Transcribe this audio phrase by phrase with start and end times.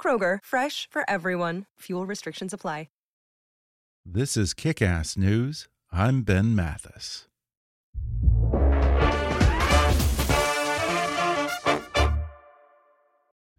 [0.00, 1.64] Kroger, fresh for everyone.
[1.80, 2.86] Fuel restrictions apply.
[4.08, 5.66] This is Kick Ass News.
[5.90, 7.26] I'm Ben Mathis.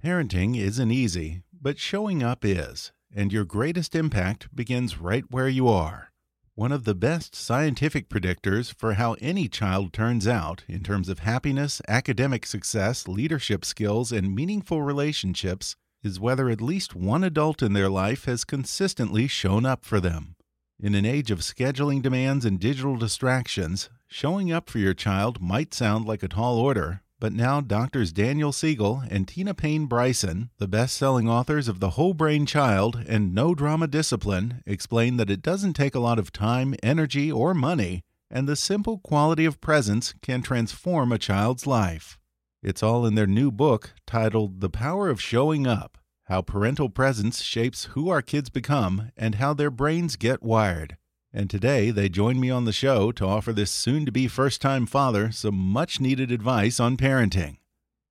[0.02, 5.68] Parenting isn't easy, but showing up is, and your greatest impact begins right where you
[5.68, 6.14] are.
[6.56, 11.20] One of the best scientific predictors for how any child turns out in terms of
[11.20, 17.74] happiness, academic success, leadership skills, and meaningful relationships is whether at least one adult in
[17.74, 20.36] their life has consistently shown up for them.
[20.80, 25.74] In an age of scheduling demands and digital distractions, showing up for your child might
[25.74, 30.68] sound like a tall order, but now doctors Daniel Siegel and Tina Payne Bryson, the
[30.68, 35.42] best selling authors of The Whole Brain Child and No Drama Discipline, explain that it
[35.42, 40.14] doesn't take a lot of time, energy, or money, and the simple quality of presence
[40.22, 42.20] can transform a child's life.
[42.64, 47.44] It's all in their new book titled The Power of Showing Up How Parental Presence
[47.44, 50.98] Shapes Who Our Kids Become and How Their Brains Get Wired.
[51.32, 54.60] And today they join me on the show to offer this soon to be first
[54.60, 57.58] time father some much needed advice on parenting.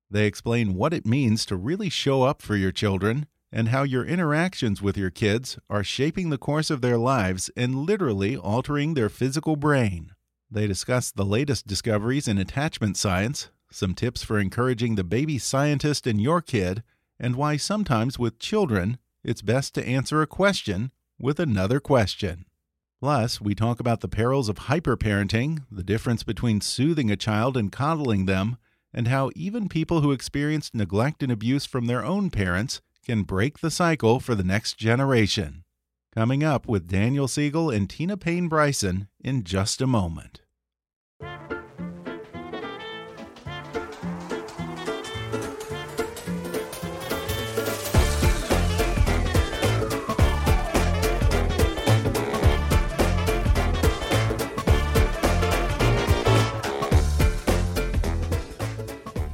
[0.08, 4.04] They explain what it means to really show up for your children and how your
[4.04, 9.08] interactions with your kids are shaping the course of their lives and literally altering their
[9.08, 10.12] physical brain.
[10.48, 16.06] They discuss the latest discoveries in attachment science, some tips for encouraging the baby scientist
[16.06, 16.82] in your kid,
[17.18, 22.46] and why sometimes with children it's best to answer a question with another question.
[23.00, 27.72] Plus, we talk about the perils of hyperparenting, the difference between soothing a child and
[27.72, 28.56] coddling them,
[28.92, 33.58] and how even people who experienced neglect and abuse from their own parents can break
[33.58, 35.64] the cycle for the next generation.
[36.14, 40.40] Coming up with Daniel Siegel and Tina Payne Bryson in just a moment.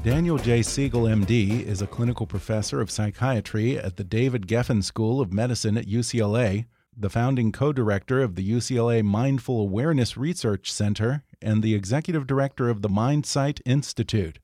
[0.03, 0.63] Daniel J.
[0.63, 5.79] Siegel, MD, is a clinical professor of psychiatry at the David Geffen School of Medicine
[5.79, 11.77] at UCLA, the founding co director of the UCLA Mindful Awareness Research Center, and the
[11.77, 14.41] executive director of the MindSight Institute.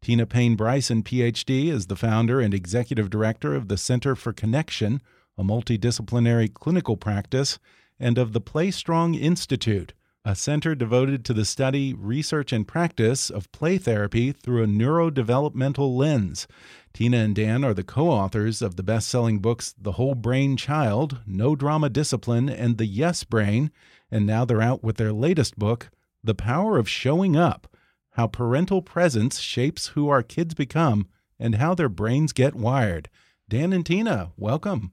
[0.00, 5.02] Tina Payne Bryson, PhD, is the founder and executive director of the Center for Connection,
[5.36, 7.58] a multidisciplinary clinical practice,
[8.00, 9.92] and of the Play Strong Institute
[10.24, 15.96] a center devoted to the study, research, and practice of play therapy through a neurodevelopmental
[15.96, 16.46] lens.
[16.92, 20.56] Tina and Dan are the co authors of the best selling books The Whole Brain
[20.56, 23.72] Child, No Drama Discipline, and The Yes Brain,
[24.10, 25.90] and now they're out with their latest book,
[26.22, 27.66] The Power of Showing Up
[28.10, 31.08] How Parental Presence Shapes Who Our Kids Become
[31.38, 33.10] and How Their Brains Get Wired.
[33.48, 34.92] Dan and Tina, welcome.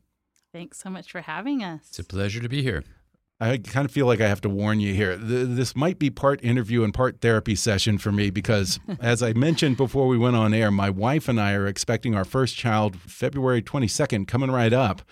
[0.51, 1.81] Thanks so much for having us.
[1.89, 2.83] It's a pleasure to be here.
[3.41, 5.15] I kind of feel like I have to warn you here.
[5.15, 9.77] This might be part interview and part therapy session for me because, as I mentioned
[9.77, 13.61] before we went on air, my wife and I are expecting our first child February
[13.61, 15.03] 22nd, coming right up.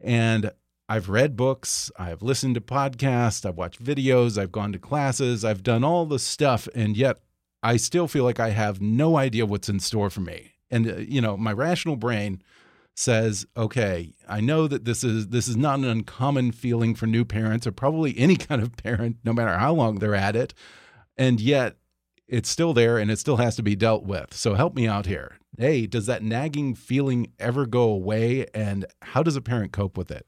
[0.00, 0.50] And
[0.88, 5.62] I've read books, I've listened to podcasts, I've watched videos, I've gone to classes, I've
[5.62, 7.18] done all the stuff, and yet
[7.62, 10.54] I still feel like I have no idea what's in store for me.
[10.70, 12.42] And, uh, you know, my rational brain
[12.98, 17.24] says, okay, I know that this is this is not an uncommon feeling for new
[17.24, 20.54] parents or probably any kind of parent, no matter how long they're at it,
[21.16, 21.76] and yet
[22.26, 24.34] it's still there and it still has to be dealt with.
[24.34, 25.38] So help me out here.
[25.56, 30.10] Hey, does that nagging feeling ever go away, and how does a parent cope with
[30.10, 30.26] it?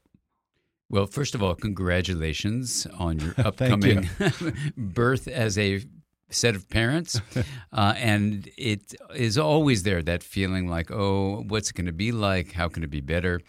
[0.89, 4.53] Well, first of all, congratulations on your upcoming you.
[4.77, 5.83] birth as a
[6.29, 7.19] set of parents.
[7.73, 12.11] uh, and it is always there, that feeling like, oh, what's it going to be
[12.11, 12.53] like?
[12.53, 13.41] How can it be better?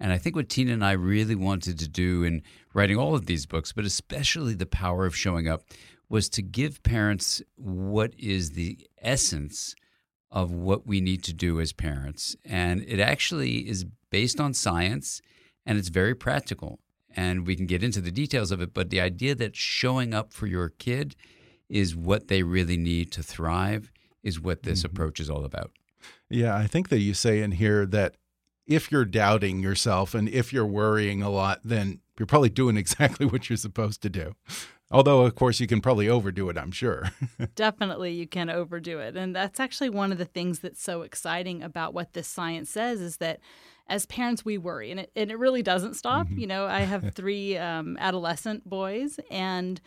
[0.00, 2.42] And I think what Tina and I really wanted to do in
[2.72, 5.62] writing all of these books, but especially The Power of Showing Up,
[6.08, 9.74] was to give parents what is the essence
[10.30, 12.36] of what we need to do as parents.
[12.44, 15.20] And it actually is based on science
[15.66, 16.78] and it's very practical.
[17.14, 20.32] And we can get into the details of it, but the idea that showing up
[20.32, 21.16] for your kid
[21.68, 23.90] is what they really need to thrive
[24.22, 24.90] is what this mm -hmm.
[24.90, 25.70] approach is all about.
[26.30, 28.14] Yeah, I think that you say in here that
[28.66, 33.26] if you're doubting yourself and if you're worrying a lot, then you're probably doing exactly
[33.26, 34.34] what you're supposed to do.
[34.90, 37.10] Although, of course, you can probably overdo it, I'm sure.
[37.54, 39.16] Definitely, you can overdo it.
[39.16, 43.00] And that's actually one of the things that's so exciting about what this science says
[43.00, 43.40] is that
[43.86, 46.26] as parents, we worry, and it, and it really doesn't stop.
[46.26, 46.40] Mm -hmm.
[46.40, 49.80] You know, I have three um, adolescent boys, and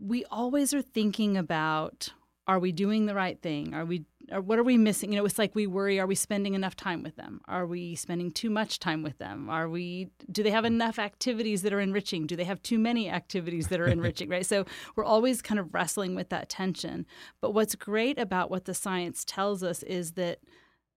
[0.00, 2.12] we always are thinking about
[2.46, 3.74] are we doing the right thing?
[3.74, 5.12] Are we or what are we missing?
[5.12, 7.40] You know, it's like we worry, are we spending enough time with them?
[7.46, 9.50] Are we spending too much time with them?
[9.50, 12.26] Are we do they have enough activities that are enriching?
[12.26, 14.46] Do they have too many activities that are enriching, right?
[14.46, 14.64] So
[14.96, 17.06] we're always kind of wrestling with that tension.
[17.40, 20.40] But what's great about what the science tells us is that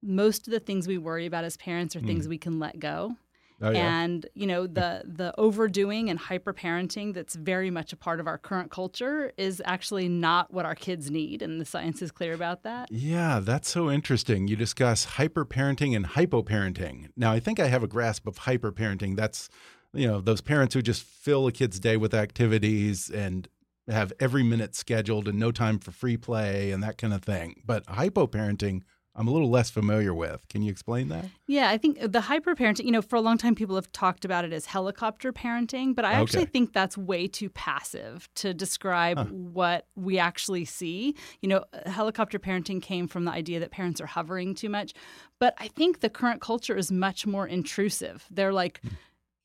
[0.02, 2.30] most of the things we worry about as parents are things mm.
[2.30, 3.16] we can let go.
[3.62, 4.02] Oh, yeah.
[4.02, 8.26] And you know the the overdoing and hyper parenting that's very much a part of
[8.26, 12.34] our current culture is actually not what our kids need, and the science is clear
[12.34, 12.90] about that.
[12.90, 14.48] Yeah, that's so interesting.
[14.48, 17.10] You discuss hyper parenting and hypoparenting.
[17.16, 19.16] Now, I think I have a grasp of hyper parenting.
[19.16, 19.48] That's
[19.92, 23.48] you know those parents who just fill a kid's day with activities and
[23.88, 27.62] have every minute scheduled and no time for free play and that kind of thing.
[27.64, 28.82] But hypoparenting
[29.16, 30.48] I'm a little less familiar with.
[30.48, 31.26] Can you explain that?
[31.46, 34.24] Yeah, I think the hyper parenting, you know, for a long time people have talked
[34.24, 36.22] about it as helicopter parenting, but I okay.
[36.22, 39.24] actually think that's way too passive to describe huh.
[39.26, 41.14] what we actually see.
[41.42, 44.94] You know, helicopter parenting came from the idea that parents are hovering too much,
[45.38, 48.26] but I think the current culture is much more intrusive.
[48.30, 48.90] They're like, mm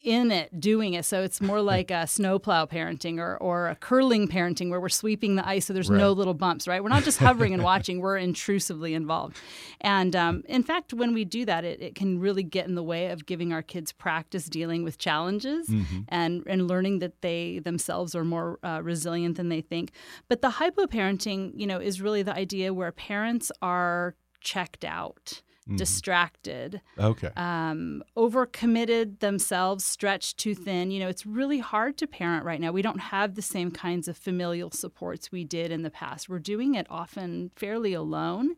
[0.02, 1.04] in it doing it.
[1.04, 5.36] So it's more like a snowplow parenting or, or a curling parenting where we're sweeping
[5.36, 5.98] the ice so there's right.
[5.98, 6.82] no little bumps, right?
[6.82, 9.38] We're not just hovering and watching, we're intrusively involved.
[9.82, 12.84] And um, in fact, when we do that, it, it can really get in the
[12.84, 16.02] way of giving our kids practice dealing with challenges mm-hmm.
[16.08, 19.92] and, and learning that they themselves are more uh, resilient than they think.
[20.30, 25.78] But the hypoparenting, you know, is really the idea where parents are checked out mm-hmm.
[25.78, 30.92] distracted, okay, um, overcommitted themselves, stretched too thin.
[30.92, 32.72] You know, it's really hard to parent right now.
[32.72, 36.28] We don't have the same kinds of familial supports we did in the past.
[36.28, 38.56] We're doing it often fairly alone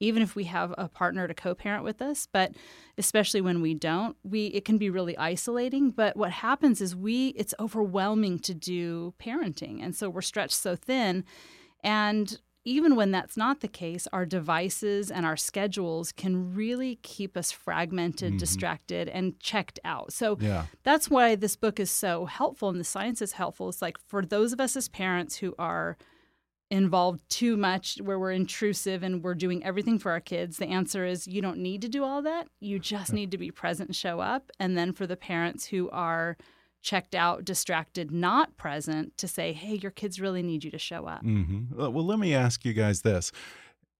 [0.00, 2.52] even if we have a partner to co-parent with us but
[2.98, 7.28] especially when we don't we it can be really isolating but what happens is we
[7.28, 11.24] it's overwhelming to do parenting and so we're stretched so thin
[11.82, 17.36] and even when that's not the case, our devices and our schedules can really keep
[17.36, 18.38] us fragmented, mm-hmm.
[18.38, 20.12] distracted, and checked out.
[20.12, 20.66] So yeah.
[20.82, 23.68] that's why this book is so helpful and the science is helpful.
[23.68, 25.98] It's like for those of us as parents who are
[26.70, 31.04] involved too much, where we're intrusive and we're doing everything for our kids, the answer
[31.04, 32.48] is you don't need to do all that.
[32.60, 34.50] You just need to be present and show up.
[34.58, 36.38] And then for the parents who are
[36.84, 41.06] checked out, distracted, not present to say, hey, your kids really need you to show
[41.06, 41.24] up.
[41.24, 41.92] Mm -hmm.
[41.92, 43.32] Well, let me ask you guys this.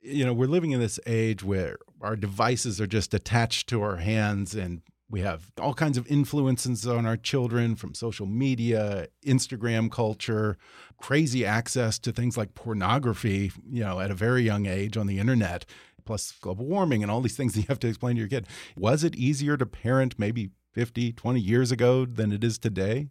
[0.00, 3.96] You know, we're living in this age where our devices are just attached to our
[3.96, 9.90] hands and we have all kinds of influences on our children from social media, Instagram
[9.90, 10.56] culture,
[10.98, 15.18] crazy access to things like pornography, you know, at a very young age on the
[15.18, 15.64] internet,
[16.04, 18.46] plus global warming and all these things that you have to explain to your kid.
[18.76, 23.08] Was it easier to parent maybe 50, 20 years ago than it is today?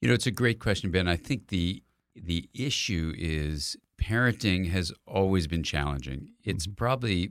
[0.00, 1.06] You know, it's a great question, Ben.
[1.06, 1.82] I think the
[2.14, 6.32] the issue is parenting has always been challenging.
[6.44, 6.74] It's mm-hmm.
[6.74, 7.30] probably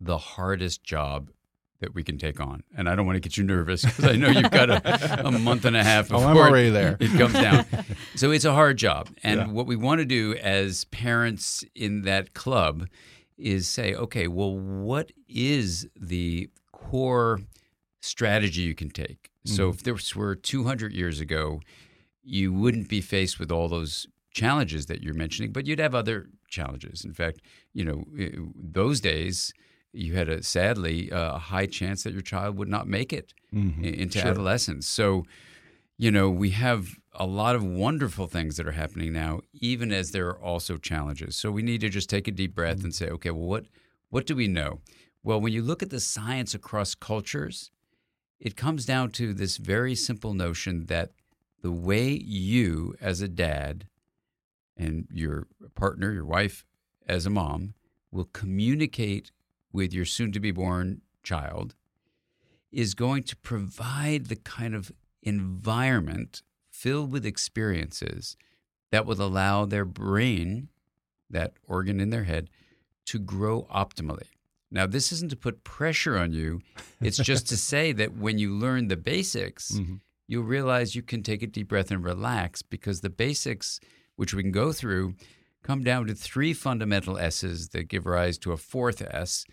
[0.00, 1.30] the hardest job
[1.80, 2.62] that we can take on.
[2.76, 5.30] And I don't want to get you nervous because I know you've got a, a,
[5.38, 6.96] month and a half before oh, I'm already there.
[7.00, 7.64] it comes down.
[8.16, 9.08] so it's a hard job.
[9.22, 9.46] And yeah.
[9.48, 12.86] what we want to do as parents in that club
[13.38, 17.40] is say, okay, well, what is the core
[18.00, 19.30] strategy you can take.
[19.46, 19.54] Mm-hmm.
[19.54, 21.60] So if this were 200 years ago,
[22.22, 26.28] you wouldn't be faced with all those challenges that you're mentioning, but you'd have other
[26.48, 27.04] challenges.
[27.04, 27.40] In fact,
[27.72, 28.04] you know,
[28.54, 29.52] those days
[29.92, 33.84] you had a sadly a high chance that your child would not make it mm-hmm.
[33.84, 34.30] into sure.
[34.30, 34.86] adolescence.
[34.86, 35.24] So,
[35.98, 40.12] you know, we have a lot of wonderful things that are happening now, even as
[40.12, 41.36] there are also challenges.
[41.36, 42.86] So we need to just take a deep breath mm-hmm.
[42.86, 43.66] and say, okay, well, what
[44.10, 44.80] what do we know?
[45.22, 47.70] Well, when you look at the science across cultures,
[48.40, 51.10] it comes down to this very simple notion that
[51.62, 53.86] the way you, as a dad,
[54.76, 56.64] and your partner, your wife,
[57.06, 57.74] as a mom,
[58.10, 59.30] will communicate
[59.72, 61.74] with your soon to be born child
[62.72, 64.90] is going to provide the kind of
[65.22, 68.36] environment filled with experiences
[68.90, 70.68] that will allow their brain,
[71.28, 72.48] that organ in their head,
[73.04, 74.28] to grow optimally.
[74.70, 76.60] Now, this isn't to put pressure on you.
[77.00, 79.96] It's just to say that when you learn the basics, mm-hmm.
[80.28, 83.80] you'll realize you can take a deep breath and relax because the basics,
[84.16, 85.14] which we can go through,
[85.62, 89.44] come down to three fundamental S's that give rise to a fourth S.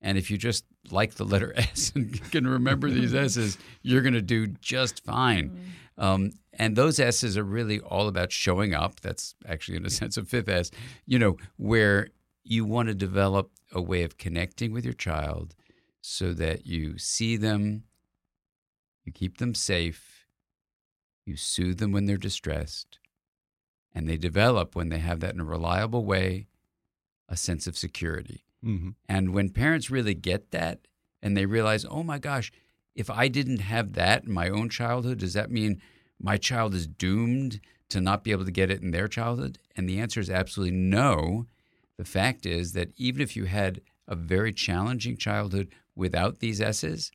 [0.00, 4.14] And if you just like the letter S and can remember these S's, you're going
[4.14, 5.50] to do just fine.
[5.98, 6.02] Mm.
[6.02, 9.00] Um, and those S's are really all about showing up.
[9.00, 10.70] That's actually, in a sense, a fifth S,
[11.06, 12.08] you know, where
[12.42, 15.54] you want to develop a way of connecting with your child
[16.00, 17.84] so that you see them,
[19.04, 20.26] you keep them safe,
[21.24, 22.98] you soothe them when they're distressed,
[23.94, 26.46] and they develop when they have that in a reliable way
[27.28, 28.44] a sense of security.
[28.64, 28.90] Mm-hmm.
[29.08, 30.80] And when parents really get that
[31.22, 32.50] and they realize, oh my gosh,
[32.94, 35.80] if I didn't have that in my own childhood, does that mean
[36.18, 39.58] my child is doomed to not be able to get it in their childhood?
[39.76, 41.46] And the answer is absolutely no.
[42.00, 47.12] The fact is that even if you had a very challenging childhood without these S's,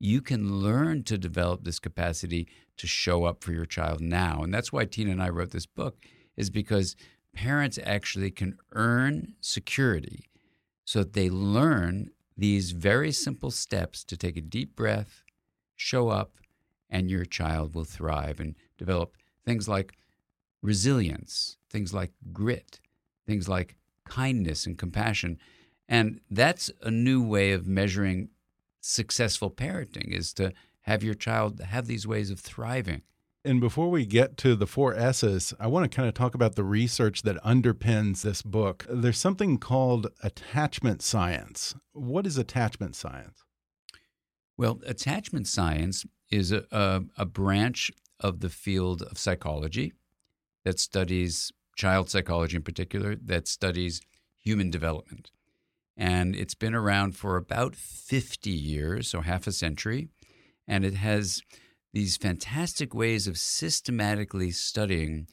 [0.00, 2.48] you can learn to develop this capacity
[2.78, 4.42] to show up for your child now.
[4.42, 6.04] And that's why Tina and I wrote this book,
[6.36, 6.96] is because
[7.32, 10.24] parents actually can earn security
[10.84, 15.22] so that they learn these very simple steps to take a deep breath,
[15.76, 16.38] show up,
[16.90, 19.92] and your child will thrive and develop things like
[20.60, 22.80] resilience, things like grit,
[23.24, 23.76] things like
[24.08, 25.38] kindness and compassion.
[25.88, 28.30] And that's a new way of measuring
[28.80, 33.02] successful parenting is to have your child have these ways of thriving.
[33.44, 36.56] And before we get to the four S's, I want to kind of talk about
[36.56, 38.84] the research that underpins this book.
[38.90, 41.74] There's something called attachment science.
[41.92, 43.44] What is attachment science?
[44.56, 49.92] Well, attachment science is a, a, a branch of the field of psychology
[50.64, 54.02] that studies child psychology in particular, that studies
[54.36, 55.30] human development.
[55.96, 60.08] And it's been around for about 50 years, so half a century.
[60.66, 61.40] And it has
[61.92, 65.28] these fantastic ways of systematically studying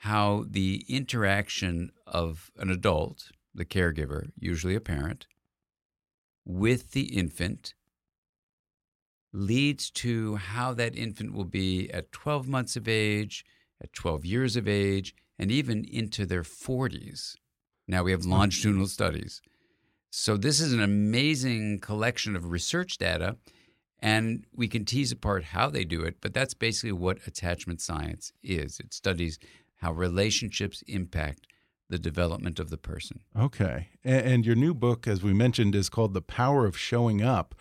[0.00, 5.26] how the interaction of an adult, the caregiver, usually a parent,
[6.44, 7.74] with the infant
[9.32, 13.44] leads to how that infant will be at 12 months of age,
[13.82, 17.34] at 12 years of age, and even into their 40s.
[17.86, 18.32] Now we have hmm.
[18.32, 19.40] longitudinal studies.
[20.10, 23.36] So this is an amazing collection of research data,
[24.00, 28.32] and we can tease apart how they do it, but that's basically what attachment science
[28.42, 28.80] is.
[28.80, 29.38] It studies
[29.76, 31.46] how relationships impact
[31.90, 33.20] the development of the person.
[33.38, 33.88] Okay.
[34.04, 37.54] And your new book, as we mentioned, is called The Power of Showing Up.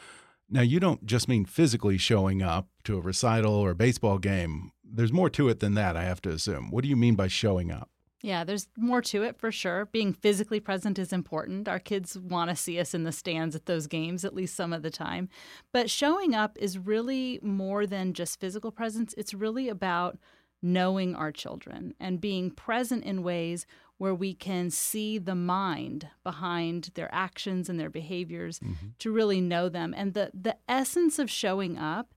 [0.50, 4.72] Now, you don't just mean physically showing up to a recital or a baseball game.
[4.90, 6.72] There's more to it than that, I have to assume.
[6.72, 7.90] What do you mean by showing up?
[8.22, 9.86] Yeah, there's more to it for sure.
[9.86, 11.68] Being physically present is important.
[11.68, 14.74] Our kids want to see us in the stands at those games, at least some
[14.74, 15.30] of the time.
[15.72, 20.18] But showing up is really more than just physical presence, it's really about
[20.64, 23.68] knowing our children and being present in ways
[23.98, 28.88] where we can see the mind behind their actions and their behaviors mm-hmm.
[29.00, 29.94] to really know them.
[29.96, 32.14] And the, the essence of showing up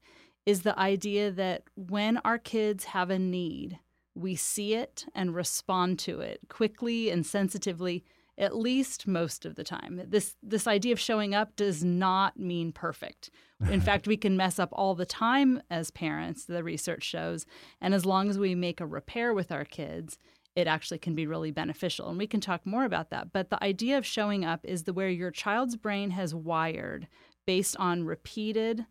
[0.51, 3.79] is the idea that when our kids have a need,
[4.17, 8.05] we see it and respond to it quickly and sensitively
[8.37, 10.03] at least most of the time.
[10.09, 13.31] This this idea of showing up does not mean perfect.
[13.71, 17.47] In fact, we can mess up all the time as parents, the research shows,
[17.81, 20.19] and as long as we make a repair with our kids,
[20.57, 22.09] it actually can be really beneficial.
[22.09, 23.33] And we can talk more about that.
[23.33, 27.07] But the idea of showing up is the where your child's brain has wired
[27.47, 28.87] based on repeated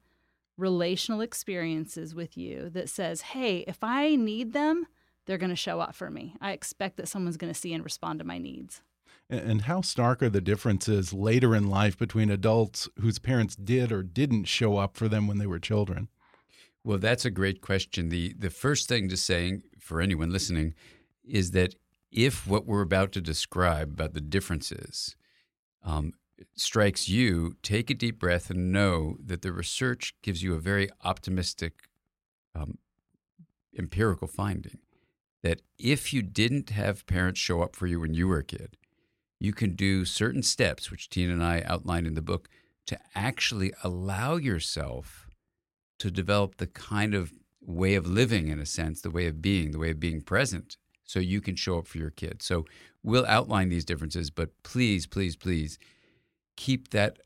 [0.60, 4.88] relational experiences with you that says, "Hey, if I need them,
[5.26, 6.36] they're going to show up for me.
[6.42, 8.82] I expect that someone's going to see and respond to my needs."
[9.30, 14.02] And how stark are the differences later in life between adults whose parents did or
[14.02, 16.08] didn't show up for them when they were children?
[16.84, 18.10] Well, that's a great question.
[18.10, 20.74] The the first thing to say for anyone listening
[21.24, 21.76] is that
[22.12, 25.16] if what we're about to describe about the differences
[25.84, 26.14] um,
[26.56, 30.90] strikes you, take a deep breath and know that the research gives you a very
[31.04, 31.90] optimistic
[32.56, 32.78] um,
[33.78, 34.80] empirical finding
[35.42, 38.78] that if you didn't have parents show up for you when you were a kid,
[39.40, 42.50] you can do certain steps, which Tina and I outlined in the book,
[42.88, 45.30] to actually allow yourself
[46.00, 49.72] to develop the kind of way of living, in a sense, the way of being,
[49.72, 52.46] the way of being present so you can show up for your kids.
[52.46, 52.66] So
[53.02, 55.80] we'll outline these differences, but please, please, please
[56.60, 57.20] keep that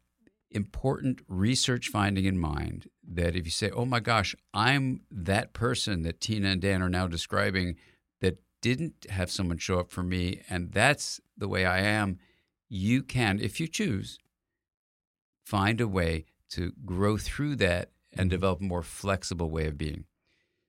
[0.52, 6.04] important research finding in mind that if you say, oh my gosh, I'm that person
[6.04, 7.76] that Tina and Dan are now describing
[8.22, 12.20] that didn't have someone show up for me, and that's the way I am,
[12.70, 14.20] you can, if you choose,
[15.44, 18.36] find a way to grow through that and mm-hmm.
[18.36, 20.06] develop a more flexible way of being.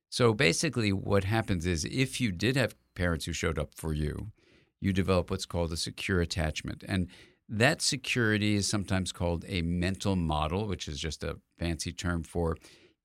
[0.08, 4.32] So basically, what happens is if you did have parents who showed up for you,
[4.80, 6.82] you develop what's called a secure attachment.
[6.88, 7.08] And
[7.48, 12.56] that security is sometimes called a mental model, which is just a fancy term for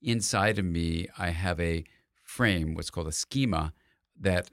[0.02, 1.84] inside of me, I have a
[2.24, 3.74] frame, what's called a schema,
[4.20, 4.50] that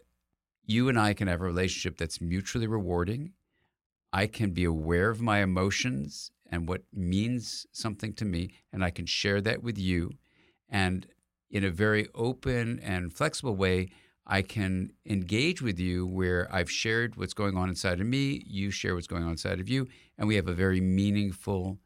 [0.65, 3.33] you and I can have a relationship that's mutually rewarding.
[4.13, 8.91] I can be aware of my emotions and what means something to me, and I
[8.91, 10.13] can share that with you.
[10.69, 11.07] And
[11.51, 13.89] in a very open and flexible way,
[14.27, 18.71] I can engage with you where I've shared what's going on inside of me, you
[18.71, 19.87] share what's going on inside of you,
[20.19, 21.79] and we have a very meaningful,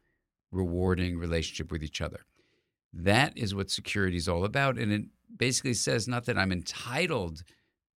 [0.51, 2.25] rewarding relationship with each other.
[2.93, 4.77] That is what security is all about.
[4.77, 5.05] And it
[5.37, 7.43] basically says not that I'm entitled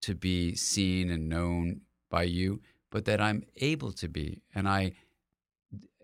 [0.03, 2.61] to be seen and known by you,
[2.91, 4.43] but that I'm able to be.
[4.55, 4.93] And I,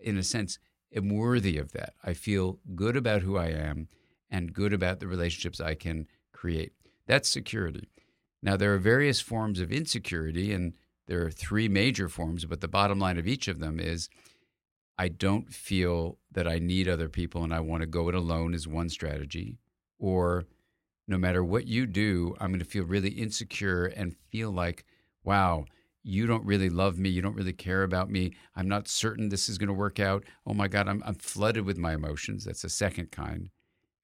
[0.01, 0.57] in a sense,
[0.93, 1.93] am worthy of that.
[2.03, 3.87] I feel good about who I am
[4.29, 6.73] and good about the relationships I can create.
[7.05, 7.87] That's security.
[8.43, 10.73] Now, there are various forms of insecurity, and
[11.07, 14.09] there are three major forms, but the bottom line of each of them is
[14.97, 18.53] I don't feel that I need other people and I want to go it alone,
[18.53, 19.57] is one strategy.
[19.99, 20.45] Or
[21.07, 24.85] no matter what you do, I'm going to feel really insecure and feel like,
[25.23, 25.65] wow,
[26.03, 27.09] you don't really love me.
[27.09, 28.33] You don't really care about me.
[28.55, 30.23] I'm not certain this is going to work out.
[30.45, 32.45] Oh my God, I'm, I'm flooded with my emotions.
[32.45, 33.49] That's a second kind.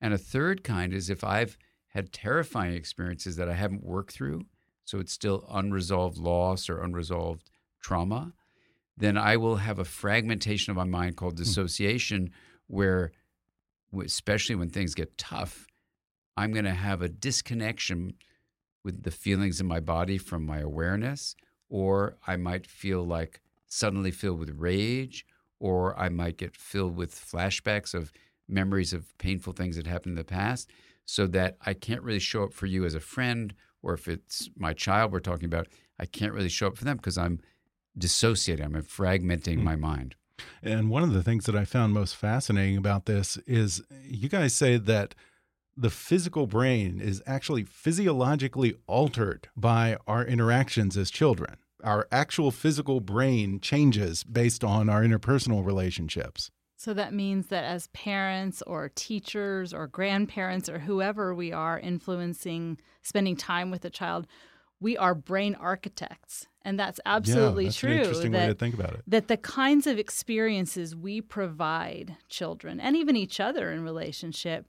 [0.02, 1.58] And a third kind is if I've
[1.98, 4.46] had terrifying experiences that I haven't worked through,
[4.86, 7.50] so it's still unresolved loss or unresolved
[7.82, 8.34] trauma,
[8.96, 11.44] then I will have a fragmentation of my mind called hmm.
[11.44, 12.30] dissociation,
[12.68, 13.14] where,
[14.00, 15.66] especially when things get tough,
[16.38, 18.14] I'm going to have a disconnection
[18.84, 21.36] with the feelings in my body from my awareness,
[21.68, 25.26] or I might feel like suddenly filled with rage,
[25.60, 28.14] or I might get filled with flashbacks of
[28.48, 30.70] memories of painful things that happened in the past
[31.08, 34.50] so that I can't really show up for you as a friend, or if it's
[34.58, 35.68] my child we're talking about,
[35.98, 37.40] I can't really show up for them because I'm
[37.98, 39.64] dissociating, I'm fragmenting mm.
[39.64, 40.16] my mind.
[40.62, 44.54] And one of the things that I found most fascinating about this is you guys
[44.54, 45.16] say that
[45.78, 51.56] the physical brain is actually physiologically altered by our interactions as children.
[51.84, 56.52] Our actual physical brain changes based on our interpersonal relationships.
[56.80, 62.78] So that means that as parents or teachers or grandparents or whoever we are influencing
[63.02, 64.28] spending time with a child,
[64.80, 66.46] we are brain architects.
[66.62, 67.92] And that's absolutely yeah, that's true.
[67.92, 69.02] An interesting that, way to think about it.
[69.08, 74.68] That the kinds of experiences we provide children and even each other in relationship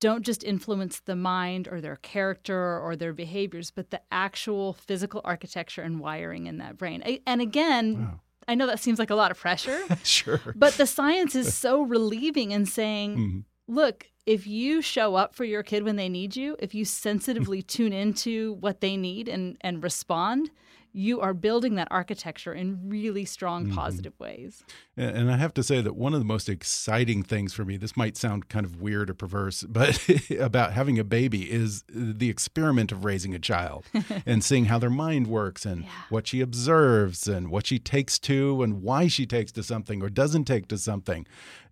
[0.00, 5.20] don't just influence the mind or their character or their behaviors, but the actual physical
[5.24, 7.20] architecture and wiring in that brain.
[7.24, 8.20] And again, wow.
[8.48, 9.80] I know that seems like a lot of pressure.
[10.04, 10.40] sure.
[10.54, 13.40] But the science is so relieving in saying, mm-hmm.
[13.66, 17.62] look, if you show up for your kid when they need you, if you sensitively
[17.62, 20.50] tune into what they need and, and respond,
[20.96, 23.74] you are building that architecture in really strong, mm-hmm.
[23.74, 24.64] positive ways.
[24.96, 27.98] And I have to say that one of the most exciting things for me, this
[27.98, 30.02] might sound kind of weird or perverse, but
[30.40, 33.84] about having a baby is the experiment of raising a child
[34.26, 35.90] and seeing how their mind works and yeah.
[36.08, 40.08] what she observes and what she takes to and why she takes to something or
[40.08, 41.26] doesn't take to something.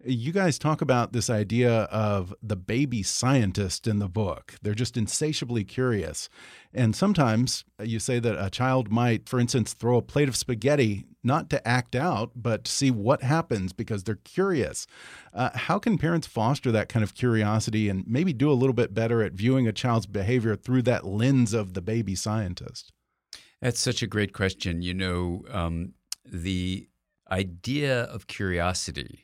[0.07, 4.55] You guys talk about this idea of the baby scientist in the book.
[4.61, 6.29] They're just insatiably curious.
[6.75, 11.07] And sometimes you say that a child might, for instance, throw a plate of spaghetti
[11.23, 14.87] not to act out, but to see what happens because they're curious.
[15.33, 18.93] Uh, how can parents foster that kind of curiosity and maybe do a little bit
[18.93, 22.93] better at viewing a child's behavior through that lens of the baby scientist?
[23.63, 24.83] That's such a great question.
[24.83, 25.95] You know, um,
[26.27, 26.89] the
[27.31, 29.24] idea of curiosity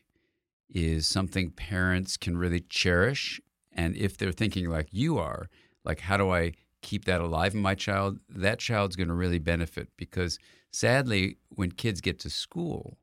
[0.72, 3.40] is something parents can really cherish.
[3.72, 5.48] And if they're thinking like you are,
[5.84, 6.52] like, how do I
[6.82, 8.18] keep that alive in my child?
[8.28, 10.38] That child's going to really benefit because
[10.70, 12.98] sadly, when kids get to school,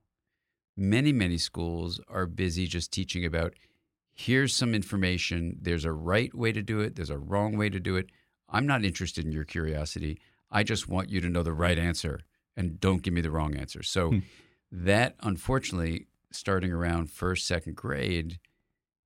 [0.76, 3.54] many, many schools are busy just teaching about
[4.14, 5.58] here's some information.
[5.62, 8.10] There's a right way to do it, there's a wrong way to do it.
[8.50, 10.20] I'm not interested in your curiosity.
[10.50, 12.22] I just want you to know the right answer
[12.56, 13.84] and don't give me the wrong answer.
[13.84, 14.20] So, hmm.
[14.72, 18.40] that unfortunately starting around first, second grade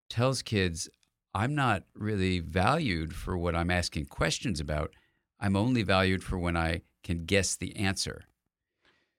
[0.10, 0.90] tells kids,
[1.34, 4.92] I'm not really valued for what I'm asking questions about.
[5.40, 8.24] I'm only valued for when I can guess the answer.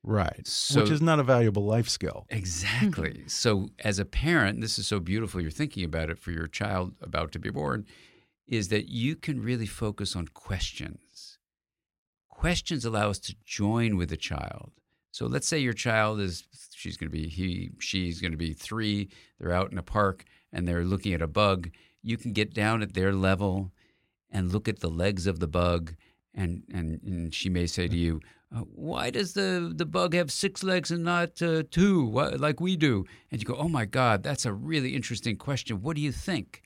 [0.04, 0.46] Right.
[0.46, 2.26] So- Which is not a valuable life skill.
[2.28, 3.22] Exactly.
[3.26, 5.40] so, as a parent, this is so beautiful.
[5.40, 7.86] You're thinking about it for your child about to be born,
[8.46, 11.38] is that you can really focus on questions.
[12.28, 14.72] Questions allow us to join with the child.
[15.12, 16.44] So, let's say your child is,
[16.74, 19.10] she's going to be, he, she's going to be three.
[19.38, 21.70] They're out in a park and they're looking at a bug.
[22.02, 23.70] You can get down at their level
[24.30, 25.94] and look at the legs of the bug.
[26.34, 28.20] And, and, and she may say to you,
[28.54, 32.76] uh, why does the, the bug have six legs and not uh, two, like we
[32.76, 33.04] do?
[33.30, 35.82] And you go, oh my God, that's a really interesting question.
[35.82, 36.62] What do you think?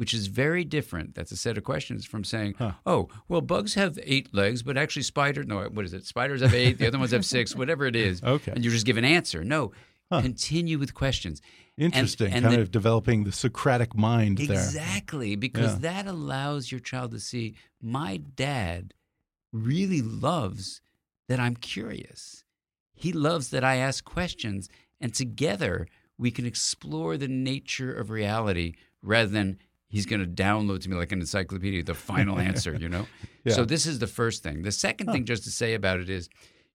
[0.00, 1.14] Which is very different.
[1.14, 2.72] That's a set of questions from saying, Huh.
[2.86, 6.06] oh, well, bugs have eight legs, but actually spiders, no, what is it?
[6.06, 8.22] Spiders have eight, the other ones have six, whatever it is.
[8.22, 8.52] Okay.
[8.52, 9.44] And you just give an answer.
[9.44, 9.72] No,
[10.10, 10.22] Huh.
[10.22, 11.42] continue with questions.
[11.76, 12.32] Interesting.
[12.32, 14.52] and kind the- of developing the Socratic mind there.
[14.56, 15.78] Exactly, because Yeah.
[15.92, 18.94] that allows your child to see my dad
[19.52, 20.80] really loves
[21.28, 22.42] that I'm curious.
[22.94, 25.86] He loves that I ask questions, and together
[26.16, 29.58] we can explore the nature of reality rather than
[29.90, 33.06] he's going to download to me like an encyclopedia the final answer, you know?
[33.44, 33.54] Yeah.
[33.54, 34.62] So, this is the first thing.
[34.62, 36.28] The second thing, just to say about it, is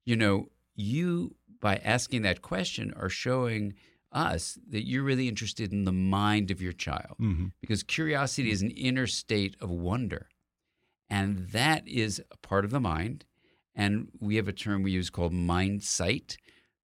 [0.03, 3.75] you know, you, by asking that question, are showing
[4.11, 7.51] us that you're really interested in the mind of your child Mhm.
[7.61, 10.27] because curiosity is an inner state of wonder.
[11.07, 13.25] And that is a part of the mind.
[13.75, 16.37] And we have a term we use called mind sight.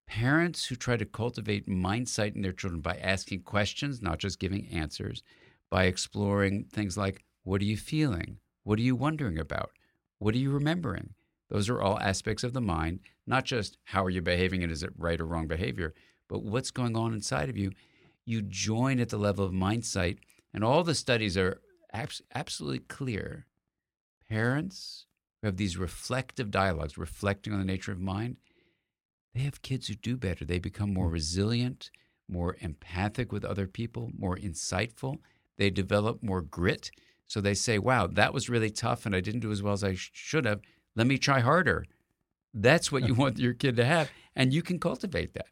[0.06, 4.40] Parents who try to cultivate mind sight in their children by asking questions, not just
[4.40, 5.24] giving answers,
[5.72, 8.38] by exploring things like what are you feeling?
[8.64, 9.72] What are you wondering about?
[10.20, 11.16] What are you remembering?
[11.50, 14.84] Those are all aspects of the mind, not just how are you behaving and is
[14.84, 15.94] it right or wrong behavior,
[16.30, 17.72] but what's going on inside of you.
[18.24, 20.20] You join at the level of mind sight,
[20.54, 21.60] and all the studies are
[21.92, 23.48] abs- absolutely clear.
[24.30, 25.08] Parents
[25.42, 28.38] who have these reflective dialogues, reflecting on the nature of mind,
[29.34, 30.46] they have kids who do better.
[30.46, 31.90] They become more resilient,
[32.30, 35.18] more empathic with other people, more insightful.
[35.58, 36.92] They develop more grit.
[37.28, 39.84] So they say, wow, that was really tough and I didn't do as well as
[39.84, 40.62] I sh- should have.
[40.96, 41.86] Let me try harder.
[42.54, 44.10] That's what you want your kid to have.
[44.36, 45.48] And you can cultivate that.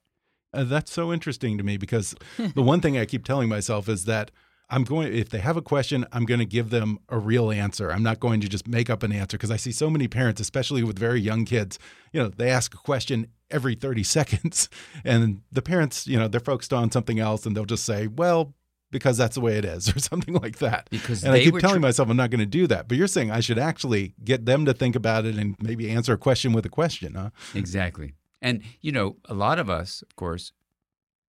[0.54, 4.06] Uh, that's so interesting to me because the one thing I keep telling myself is
[4.06, 4.32] that
[4.72, 7.92] I'm going, if they have a question, I'm going to give them a real answer.
[7.92, 10.40] I'm not going to just make up an answer because I see so many parents,
[10.40, 11.80] especially with very young kids,
[12.14, 14.70] you know, they ask a question every 30 seconds
[15.04, 18.54] and the parents, you know, they're focused on something else and they'll just say, well,
[18.92, 20.88] because that's the way it is or something like that.
[20.90, 22.88] Because and I keep telling myself I'm not going to do that.
[22.88, 26.14] But you're saying I should actually get them to think about it and maybe answer
[26.14, 27.30] a question with a question, huh?
[27.54, 28.14] Exactly.
[28.42, 30.54] And, you know, a lot of us, of course,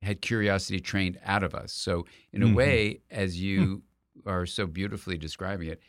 [0.02, 1.74] had curiosity trained out of us.
[1.74, 2.56] So, in a Mhm.
[2.56, 3.84] way, as you
[4.26, 5.82] are so beautifully describing it,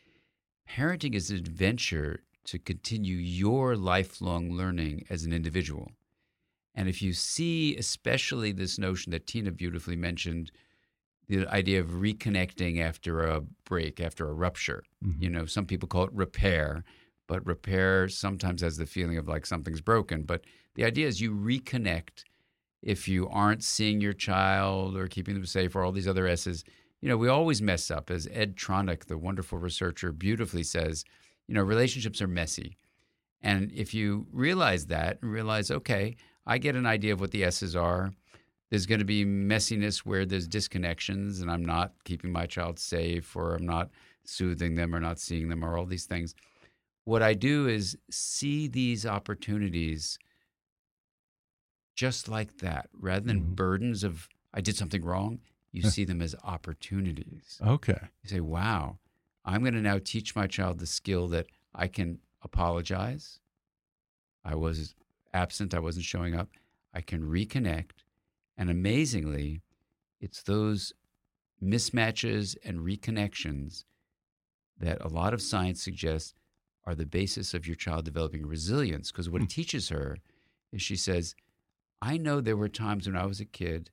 [0.68, 5.92] parenting is an adventure to continue your lifelong learning as an individual.
[6.74, 10.50] And if you see, especially this notion that Tina beautifully mentioned,
[11.30, 14.82] the idea of reconnecting after a break, after a rupture.
[15.04, 15.22] Mhm.
[15.22, 16.84] You know, some people call it repair,
[17.28, 20.24] but repair sometimes has the feeling of like something's broken.
[20.24, 22.24] But the idea is you reconnect
[22.82, 26.64] if you aren't seeing your child or keeping them safe or all these other S's.
[27.00, 28.10] You know, we always mess up.
[28.10, 31.04] As Ed Tronick, the wonderful researcher, beautifully says,
[31.46, 32.76] you know, relationships are messy.
[33.40, 37.44] And if you realize that and realize, okay, I get an idea of what the
[37.44, 38.12] S's are,
[38.70, 43.34] there's going to be messiness where there's disconnections and I'm not keeping my child safe
[43.36, 43.90] or I'm not
[44.24, 46.34] soothing them or not seeing them or all these things.
[47.04, 50.18] What I do is see these opportunities
[51.96, 53.56] just like that rather than Mhm.
[53.56, 55.40] burdens of I did something wrong.
[55.70, 57.60] You see them as opportunities.
[57.62, 58.08] Okay.
[58.24, 58.98] You say, wow,
[59.44, 63.38] I'm going to now teach my child the skill that I can apologize.
[64.44, 64.94] I was
[65.32, 66.48] absent, I wasn't showing up.
[66.92, 67.99] I can reconnect.
[68.56, 69.62] And amazingly,
[70.20, 70.92] it's those
[71.62, 73.84] mismatches and reconnections
[74.78, 76.34] that a lot of science suggests
[76.84, 79.10] are the basis of your child developing resilience.
[79.10, 79.60] Because what it hmm.
[79.60, 80.16] teaches her
[80.72, 81.34] is she says,
[82.02, 83.90] I know there were times when I was a kid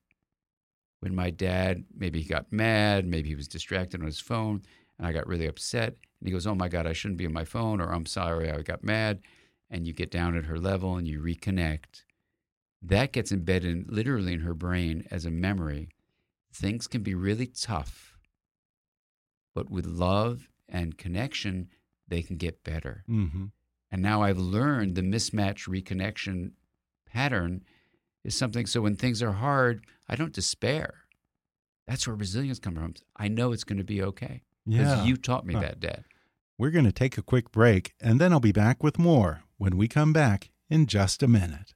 [0.99, 4.63] when my dad maybe he got mad, maybe he was distracted on his phone,
[4.97, 5.89] and I got really upset.
[5.89, 8.49] And he goes, Oh my God, I shouldn't be on my phone, or I'm sorry,
[8.49, 9.21] I got mad.
[9.69, 12.03] And you get down at her level and you reconnect.
[12.81, 15.89] That gets embedded literally in her brain as a memory.
[16.53, 18.17] Things can be really tough,
[19.53, 21.69] but with love and connection,
[22.07, 23.03] they can get better.
[23.09, 23.45] Mm-hmm.
[23.91, 26.51] And now I've learned the mismatch reconnection
[27.05, 27.63] pattern
[28.23, 28.65] is something.
[28.65, 30.93] So when things are hard, I don't despair.
[31.87, 32.93] That's where resilience comes from.
[33.15, 35.05] I know it's going to be okay because Yeah.
[35.05, 35.61] you taught me Huh.
[35.61, 36.03] that, Dad.
[36.57, 39.77] We're going to take a quick break, and then I'll be back with more when
[39.77, 41.73] we come back in just a minute.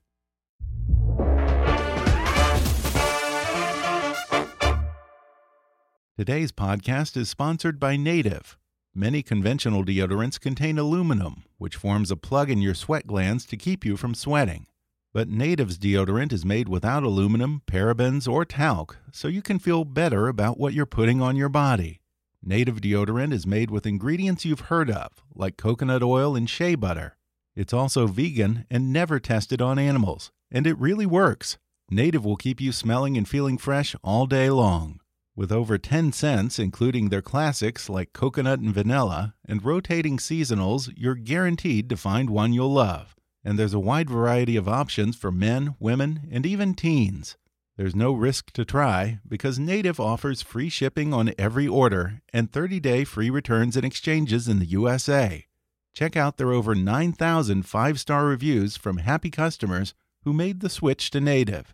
[6.18, 8.58] Today's podcast is sponsored by Native.
[8.94, 13.86] Many conventional deodorants contain aluminum, which forms a plug in your sweat glands to keep
[13.86, 14.68] you from sweating.
[15.14, 20.28] But Native's deodorant is made without aluminum, parabens, or talc, so you can feel better
[20.28, 22.02] about what you're putting on your body.
[22.44, 27.16] Native deodorant is made with ingredients you've heard of, like coconut oil and shea butter.
[27.56, 31.58] It's also vegan and never tested on animals, and it really works.
[31.90, 35.01] Native will keep you smelling and feeling fresh all day long.
[35.34, 41.16] With over 10 scents, including their classics like coconut and vanilla, and rotating seasonals, you're
[41.16, 43.16] guaranteed to find one you'll love.
[43.44, 47.38] And there's a wide variety of options for men, women, and even teens.
[47.78, 52.80] There's no risk to try because Native offers free shipping on every order and 30
[52.82, 55.48] day free returns and exchanges in the USA.
[55.94, 61.10] Check out their over 9,000 five star reviews from happy customers who made the switch
[61.12, 61.74] to Native.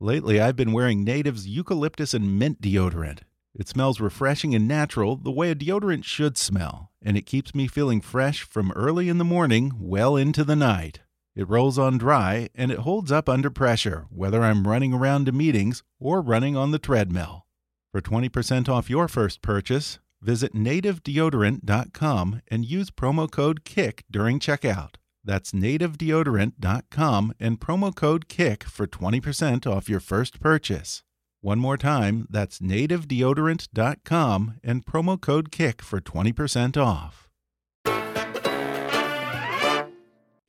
[0.00, 3.22] Lately, I've been wearing Native's eucalyptus and mint deodorant.
[3.52, 7.66] It smells refreshing and natural the way a deodorant should smell, and it keeps me
[7.66, 11.00] feeling fresh from early in the morning well into the night.
[11.34, 15.32] It rolls on dry and it holds up under pressure, whether I'm running around to
[15.32, 17.46] meetings or running on the treadmill.
[17.90, 24.94] For 20% off your first purchase, visit nativedeodorant.com and use promo code KICK during checkout.
[25.24, 31.02] That's nativedeodorant.com and promo code KICK for 20% off your first purchase.
[31.40, 37.28] One more time, that's nativedeodorant.com and promo code KICK for 20% off.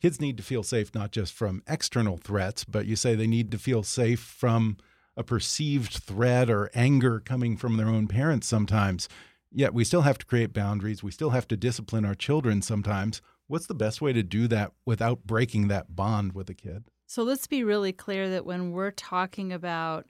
[0.02, 3.52] Kids need to feel safe not just from external threats, but you say they need
[3.52, 4.78] to feel safe from
[5.18, 9.10] a perceived threat or anger coming from their own parents sometimes.
[9.52, 11.04] Yet we still have to create boundaries.
[11.04, 13.22] We still have to discipline our children sometimes.
[13.50, 16.86] What's the best way to do that without breaking that bond with a kid?
[17.08, 20.06] So let's be really clear that when we're talking about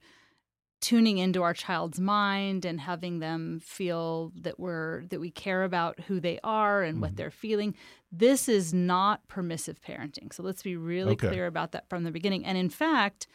[0.81, 6.01] tuning into our child's mind and having them feel that we're that we care about
[6.01, 7.01] who they are and mm-hmm.
[7.01, 7.75] what they're feeling
[8.11, 11.27] this is not permissive parenting so let's be really okay.
[11.27, 13.27] clear about that from the beginning and in fact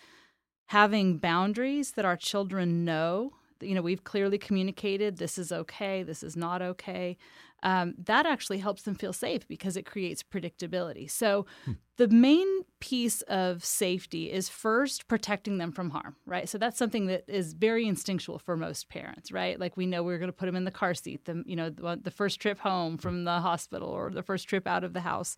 [0.69, 6.23] having boundaries that our children know you know we've clearly communicated this is okay this
[6.23, 7.17] is not okay
[7.65, 11.11] um, that actually helps them feel safe because it creates predictability.
[11.11, 11.73] So, hmm.
[11.97, 12.47] the main
[12.79, 16.47] piece of safety is first protecting them from harm, right?
[16.47, 19.59] So that's something that is very instinctual for most parents, right?
[19.59, 21.71] Like we know we're going to put them in the car seat, the you know
[21.71, 25.01] the, the, first trip home from the hospital or the first trip out of the
[25.01, 25.35] house.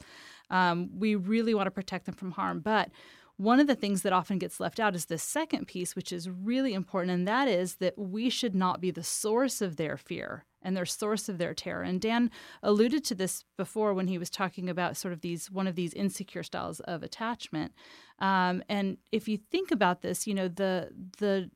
[0.50, 2.90] Um, we really want to protect them from harm, but
[3.36, 6.30] one of the things that often gets left out is the second piece, which is
[6.30, 10.44] really important, and that is that we should not be the source of their fear
[10.62, 11.82] and their source of their terror.
[11.82, 12.30] And Dan
[12.62, 15.92] alluded to this before when he was talking about sort of these one of these
[15.92, 17.72] insecure styles of attachment.
[18.18, 21.50] Um, and if you think about this, you know the the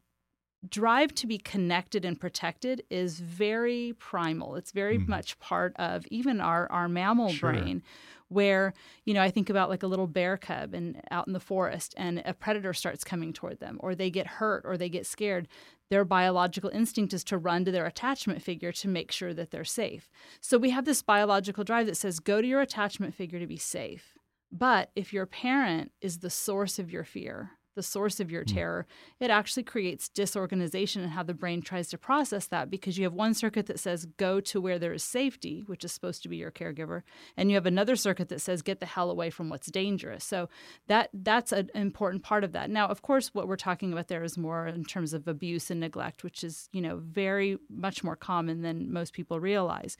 [0.68, 4.56] drive to be connected and protected is very primal.
[4.56, 5.08] It's very mm.
[5.08, 7.52] much part of even our our mammal sure.
[7.52, 7.82] brain
[8.30, 8.72] where
[9.04, 11.94] you know i think about like a little bear cub and out in the forest
[11.96, 15.46] and a predator starts coming toward them or they get hurt or they get scared
[15.90, 19.64] their biological instinct is to run to their attachment figure to make sure that they're
[19.64, 20.08] safe
[20.40, 23.58] so we have this biological drive that says go to your attachment figure to be
[23.58, 24.14] safe
[24.52, 28.54] but if your parent is the source of your fear the source of your hmm.
[28.54, 28.86] terror,
[29.18, 33.12] it actually creates disorganization in how the brain tries to process that because you have
[33.12, 36.36] one circuit that says go to where there is safety, which is supposed to be
[36.36, 37.02] your caregiver,
[37.36, 40.24] and you have another circuit that says get the hell away from what's dangerous.
[40.24, 40.48] So
[40.86, 42.70] that that's an important part of that.
[42.70, 45.80] Now, of course, what we're talking about there is more in terms of abuse and
[45.80, 49.96] neglect, which is, you know, very much more common than most people realize.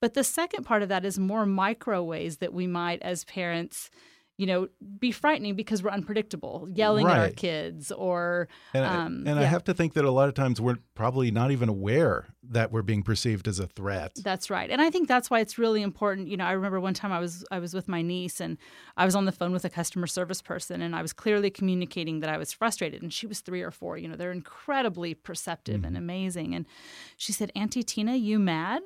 [0.00, 3.90] But the second part of that is more micro ways that we might as parents
[4.40, 7.18] you know, be frightening because we're unpredictable, yelling right.
[7.18, 8.48] at our kids or.
[8.72, 9.42] And, um, and yeah.
[9.42, 12.72] I have to think that a lot of times we're probably not even aware that
[12.72, 14.12] we're being perceived as a threat.
[14.24, 16.28] That's right, and I think that's why it's really important.
[16.28, 18.56] You know, I remember one time I was I was with my niece and
[18.96, 22.20] I was on the phone with a customer service person and I was clearly communicating
[22.20, 23.98] that I was frustrated, and she was three or four.
[23.98, 25.84] You know, they're incredibly perceptive mm-hmm.
[25.84, 26.64] and amazing, and
[27.18, 28.80] she said, "Auntie Tina, you mad?"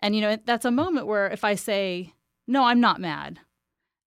[0.00, 2.12] And you know, that's a moment where if I say,
[2.48, 3.38] "No, I'm not mad,"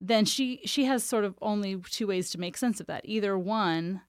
[0.06, 3.02] then she she has sort of only two ways to make sense of that.
[3.04, 4.02] Either one,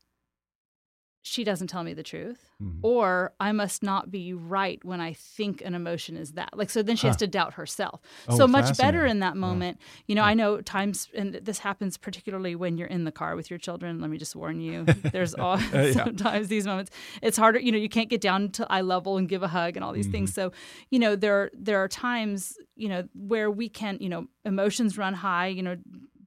[1.27, 2.85] she doesn't tell me the truth, mm-hmm.
[2.85, 6.55] or I must not be right when I think an emotion is that.
[6.55, 7.13] Like so then she huh.
[7.13, 7.99] has to doubt herself.
[8.27, 9.79] Oh, so much better in that moment.
[9.79, 10.03] Yeah.
[10.05, 10.27] You know, yeah.
[10.27, 13.99] I know times and this happens particularly when you're in the car with your children.
[14.01, 14.83] Let me just warn you.
[15.11, 16.91] There's all uh, sometimes these moments.
[17.23, 19.75] It's harder, you know, you can't get down to eye level and give a hug
[19.75, 20.11] and all these mm-hmm.
[20.11, 20.33] things.
[20.35, 20.51] So,
[20.91, 25.15] you know, there there are times, you know, where we can, you know, emotions run
[25.15, 25.75] high, you know,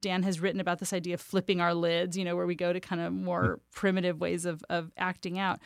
[0.01, 2.73] Dan has written about this idea of flipping our lids, you know, where we go
[2.73, 5.59] to kind of more primitive ways of, of acting out.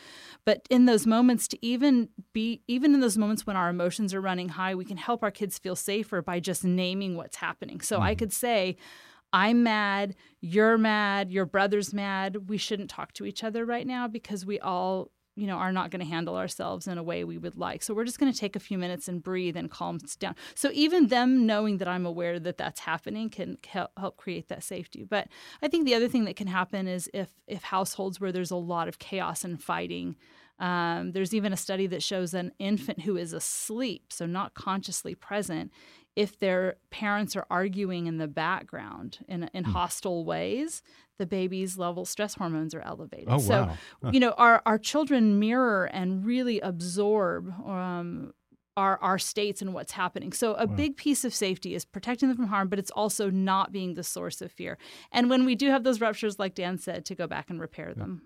[0.46, 4.22] But in those moments, to even be, even in those moments when our emotions are
[4.22, 7.82] running high, we can help our kids feel safer by just naming what's happening.
[7.82, 8.06] So mm-hmm.
[8.06, 8.78] I could say,
[9.34, 12.50] I'm mad, you're mad, your brother's mad.
[12.50, 15.90] We shouldn't talk to each other right now because we all you know, are not
[15.90, 17.82] going to handle ourselves in a way we would like.
[17.82, 20.36] So we're just going to take a few minutes and breathe and calm down.
[20.56, 24.64] So even them knowing that I'm aware that that's happening can help, help create that
[24.64, 25.04] safety.
[25.04, 25.28] But
[25.62, 28.56] I think the other thing that can happen is if if households where there's a
[28.56, 30.16] lot of chaos and fighting.
[30.60, 35.16] Um, there's even a study that shows an infant who is asleep, so not consciously
[35.16, 35.72] present,
[36.16, 39.72] if their parents are arguing in the background in, in mm.
[39.72, 40.84] hostile ways,
[41.20, 43.28] the baby's level stress hormones are elevated.
[43.30, 43.78] Oh, so, wow.
[44.04, 44.12] Huh.
[44.14, 48.34] you know, our, our children mirror and really absorb um,
[48.76, 50.34] our, our states and what's happening.
[50.34, 50.76] So, a wow.
[50.76, 54.04] big piece of safety is protecting them from harm, but it's also not being the
[54.04, 54.78] source of fear.
[55.12, 57.94] And when we do have those ruptures, like Dan said, to go back and repair
[57.94, 58.24] them.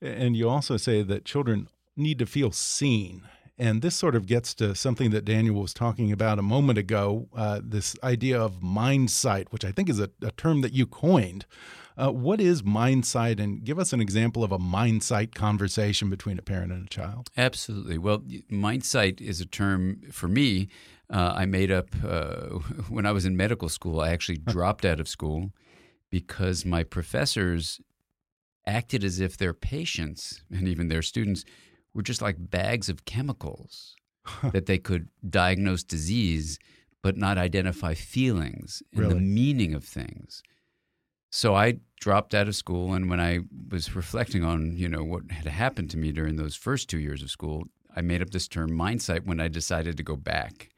[0.00, 3.22] And you also say that children need to feel seen
[3.58, 7.28] and this sort of gets to something that Daniel was talking about a moment ago
[7.36, 10.86] uh, this idea of mind sight, which I think is a, a term that you
[10.86, 11.46] coined.
[11.96, 13.38] Uh, what is mind sight?
[13.38, 16.90] And give us an example of a mind sight conversation between a parent and a
[16.90, 17.30] child.
[17.36, 17.98] Absolutely.
[17.98, 20.68] Well, mind sight is a term for me.
[21.10, 22.46] Uh, I made up uh,
[22.88, 24.00] when I was in medical school.
[24.00, 25.52] I actually dropped out of school
[26.10, 27.80] because my professors
[28.66, 31.44] acted as if their patients and even their students
[31.92, 33.94] were just like bags of chemicals
[34.52, 36.58] that they could diagnose disease
[37.02, 39.14] but not identify feelings and really?
[39.14, 40.42] the meaning of things.
[41.36, 45.32] So I dropped out of school and when I was reflecting on, you know, what
[45.32, 47.64] had happened to me during those first 2 years of school,
[47.96, 50.70] I made up this term mindsight when I decided to go back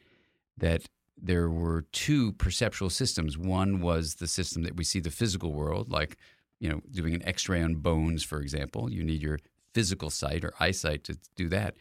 [0.57, 3.37] that there were two perceptual systems.
[3.37, 6.17] One was the system that we see the physical world like
[6.59, 9.39] you know, doing an X-ray on bones, for example, you need your
[9.75, 11.75] physical sight or eyesight to do that.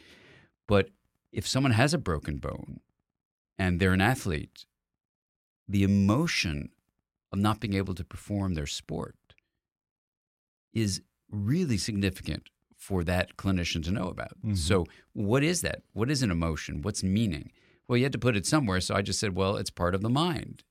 [0.68, 0.90] But
[1.32, 2.82] if someone has a broken bone
[3.58, 4.66] and they're an athlete,
[5.66, 6.72] the emotion
[7.36, 9.16] of not being able to perform their sport
[10.74, 14.38] is really significant for that clinician to know about.
[14.40, 14.56] Mm-hmm.
[14.56, 15.82] So, what is that?
[15.94, 16.82] What is an emotion?
[16.82, 17.52] What's meaning?
[17.88, 18.82] Well, you had to put it somewhere.
[18.82, 20.64] So I just said, well, it's part of the mind.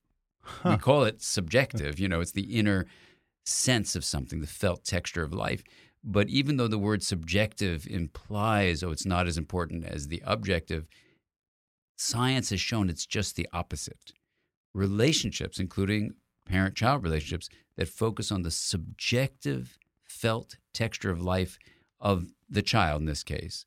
[0.42, 0.70] Huh.
[0.72, 1.98] We call it subjective.
[2.05, 2.87] You know, it's the inner
[3.44, 5.62] sense of something, the felt texture of life.
[6.03, 10.87] But even though the word subjective implies, oh, it's not as important as the objective,
[11.96, 14.12] science has shown it's just the opposite.
[14.74, 16.14] Relationships, including
[16.46, 21.59] parent child relationships, that focus on the subjective felt texture of life
[22.00, 23.64] of the child in this case,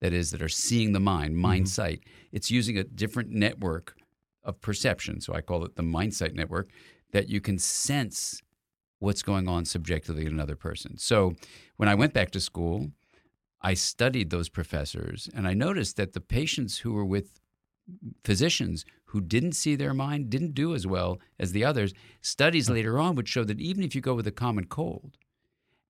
[0.00, 1.70] that is, that are seeing the mind, mind mm-hmm.
[1.70, 2.00] sight,
[2.32, 3.94] it's using a different network
[4.42, 5.20] of perception.
[5.20, 6.70] So I call it the mind sight network,
[7.12, 8.40] that you can sense
[8.98, 10.96] what's going on subjectively in another person.
[10.98, 11.34] So
[11.76, 12.90] when I went back to school,
[13.62, 17.40] I studied those professors and I noticed that the patients who were with
[18.24, 21.92] physicians who didn't see their mind didn't do as well as the others.
[22.20, 25.16] Studies later on would show that even if you go with a common cold,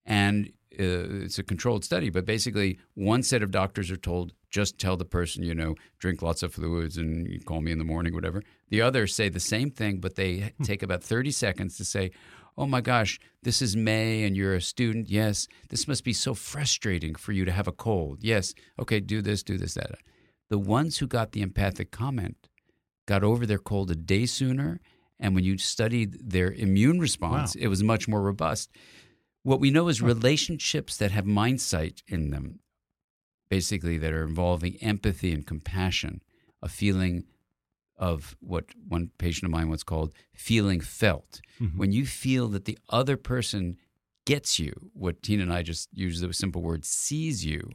[0.06, 4.78] and uh, it's a controlled study, but basically one set of doctors are told just
[4.78, 7.84] tell the person, you know, drink lots of fluids and you call me in the
[7.84, 8.42] morning, whatever.
[8.68, 10.64] The others say the same thing, but they hmm.
[10.64, 12.10] take about 30 seconds to say,
[12.58, 15.08] oh my gosh, this is May and you're a student.
[15.08, 18.18] Yes, this must be so frustrating for you to have a cold.
[18.22, 19.92] Yes, okay, do this, do this, that.
[20.48, 22.48] The ones who got the empathic comment
[23.10, 24.80] got over their cold a day sooner.
[25.18, 27.62] And when you studied their immune response, wow.
[27.64, 28.70] it was much more robust.
[29.42, 32.60] What we know is relationships that have mindsight in them,
[33.48, 36.22] basically, that are involving empathy and compassion,
[36.62, 37.24] a feeling
[37.96, 41.40] of what one patient of mine once called feeling felt.
[41.60, 41.78] Mm-hmm.
[41.78, 43.76] When you feel that the other person
[44.24, 47.70] gets you, what Tina and I just used the simple word sees you,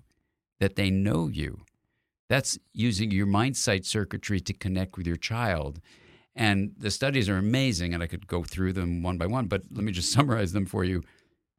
[0.62, 1.66] that they know you.
[2.28, 5.80] That's using your mind sight circuitry to connect with your child.
[6.36, 9.64] And the studies are amazing, and I could go through them one by one, but
[9.72, 11.04] let me just summarize them for you.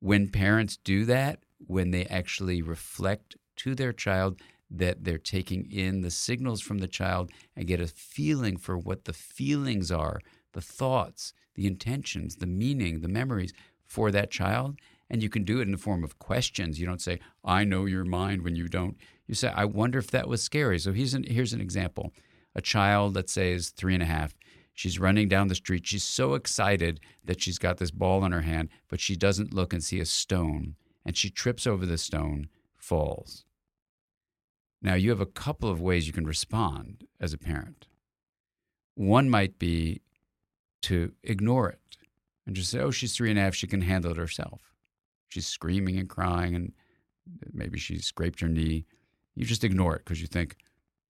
[0.00, 4.40] When parents do that, when they actually reflect to their child,
[4.70, 9.04] that they're taking in the signals from the child and get a feeling for what
[9.04, 10.20] the feelings are,
[10.52, 13.52] the thoughts, the intentions, the meaning, the memories
[13.84, 14.78] for that child.
[15.08, 16.80] And you can do it in the form of questions.
[16.80, 18.96] You don't say, I know your mind when you don't.
[19.26, 20.78] You say, I wonder if that was scary.
[20.78, 22.12] So here's an, here's an example.
[22.54, 24.34] A child, let's say, is three and a half.
[24.72, 25.86] She's running down the street.
[25.86, 29.72] She's so excited that she's got this ball in her hand, but she doesn't look
[29.72, 30.76] and see a stone.
[31.04, 33.44] And she trips over the stone, falls.
[34.82, 37.86] Now, you have a couple of ways you can respond as a parent.
[38.94, 40.02] One might be
[40.82, 41.96] to ignore it
[42.46, 43.54] and just say, oh, she's three and a half.
[43.54, 44.72] She can handle it herself.
[45.28, 46.72] She's screaming and crying, and
[47.52, 48.84] maybe she scraped her knee.
[49.36, 50.56] You just ignore it because you think,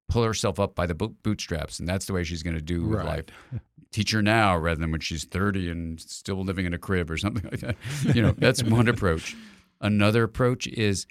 [0.09, 2.99] pull herself up by the bootstraps, and that's the way she's going to do with
[2.99, 3.05] Right.
[3.05, 3.25] life.
[3.91, 7.17] Teach her now rather than when she's 30 and still living in a crib or
[7.17, 7.75] something like that.
[8.13, 9.37] You know, that's one approach.
[9.79, 11.05] Another approach is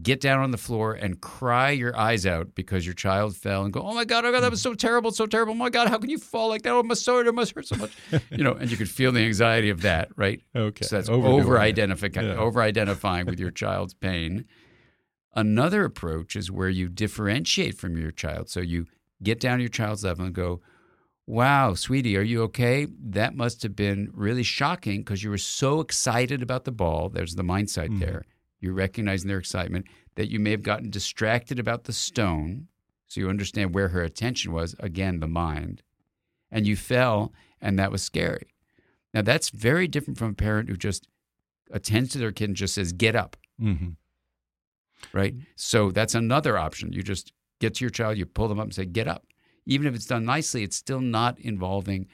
[0.00, 3.72] get down on the floor and cry your eyes out because your child fell and
[3.72, 4.78] go, oh my God, oh God, that was so mm.
[4.78, 5.52] terrible, so terrible.
[5.52, 6.72] Oh my God, how can you fall like that?
[6.72, 7.92] Oh, my sorry, it must hurt so much.
[8.30, 10.40] You know, and you could feel the anxiety of that, right?
[10.56, 10.84] Okay.
[10.86, 12.36] So that's over identifying Yeah.
[12.36, 14.46] over identifying with your child's pain.
[15.34, 18.50] Another approach is where you differentiate from your child.
[18.50, 18.86] So you
[19.22, 20.60] get down to your child's level and go,
[21.26, 22.86] Wow, sweetie, are you okay?
[23.00, 27.08] That must have been really shocking because you were so excited about the ball.
[27.08, 28.24] There's the mind sight there.
[28.60, 32.66] You're recognizing their excitement that you may have gotten distracted about the stone.
[33.06, 34.74] So you understand where her attention was.
[34.80, 35.82] Again, the mind.
[36.50, 38.48] And you fell, and that was scary.
[39.14, 41.06] Now, that's very different from a parent who just
[41.70, 43.96] attends to their kid and just says, get up, Mhm.
[45.12, 45.34] Right?
[45.56, 46.92] So that's another option.
[46.92, 49.26] You just get to your child, you pull them up and say, get up.
[49.66, 52.08] Even if it's done nicely, it's still not involving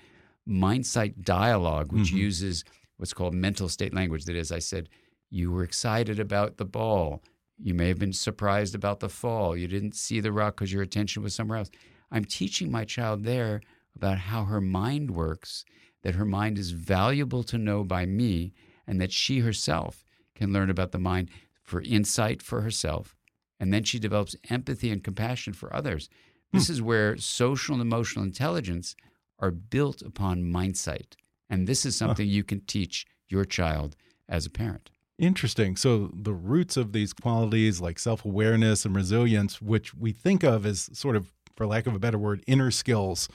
[0.46, 2.18] mind sight dialogue, which Mhm.
[2.18, 2.64] uses
[2.96, 4.24] what's called mental state language.
[4.24, 4.88] That is, I said,
[5.30, 7.22] you were excited about the ball.
[7.58, 9.56] You may have been surprised about the fall.
[9.56, 11.70] You didn't see the rock because your attention was somewhere else.
[12.10, 13.60] I'm teaching my child there
[13.94, 15.64] about how her mind works,
[16.02, 18.52] that her mind is valuable to know by me,
[18.86, 21.30] and that she herself can learn about the mind
[21.68, 23.14] for insight for herself.
[23.60, 26.08] And then she develops empathy and compassion for others.
[26.52, 28.96] This is where social and emotional intelligence
[29.38, 31.16] are built upon mindsight.
[31.50, 33.96] And this is something you can teach your child
[34.28, 34.90] as a parent.
[35.18, 35.76] Interesting.
[35.76, 40.88] So the roots of these qualities like self-awareness and resilience, which we think of as
[40.92, 43.28] sort of, for lack of a better word, inner skills,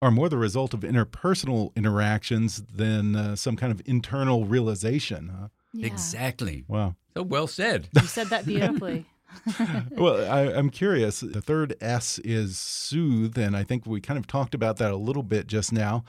[0.00, 5.32] are more the result of interpersonal interactions than uh, some kind of internal realization.
[5.36, 5.48] Huh?
[5.72, 5.86] Yeah.
[5.86, 6.64] Exactly.
[6.68, 6.96] Wow.
[7.14, 7.88] So well said.
[7.94, 9.06] You said that beautifully.
[9.90, 11.20] well, I, I'm curious.
[11.20, 14.96] The third S is soothe, and I think we kind of talked about that a
[14.96, 16.04] little bit just now.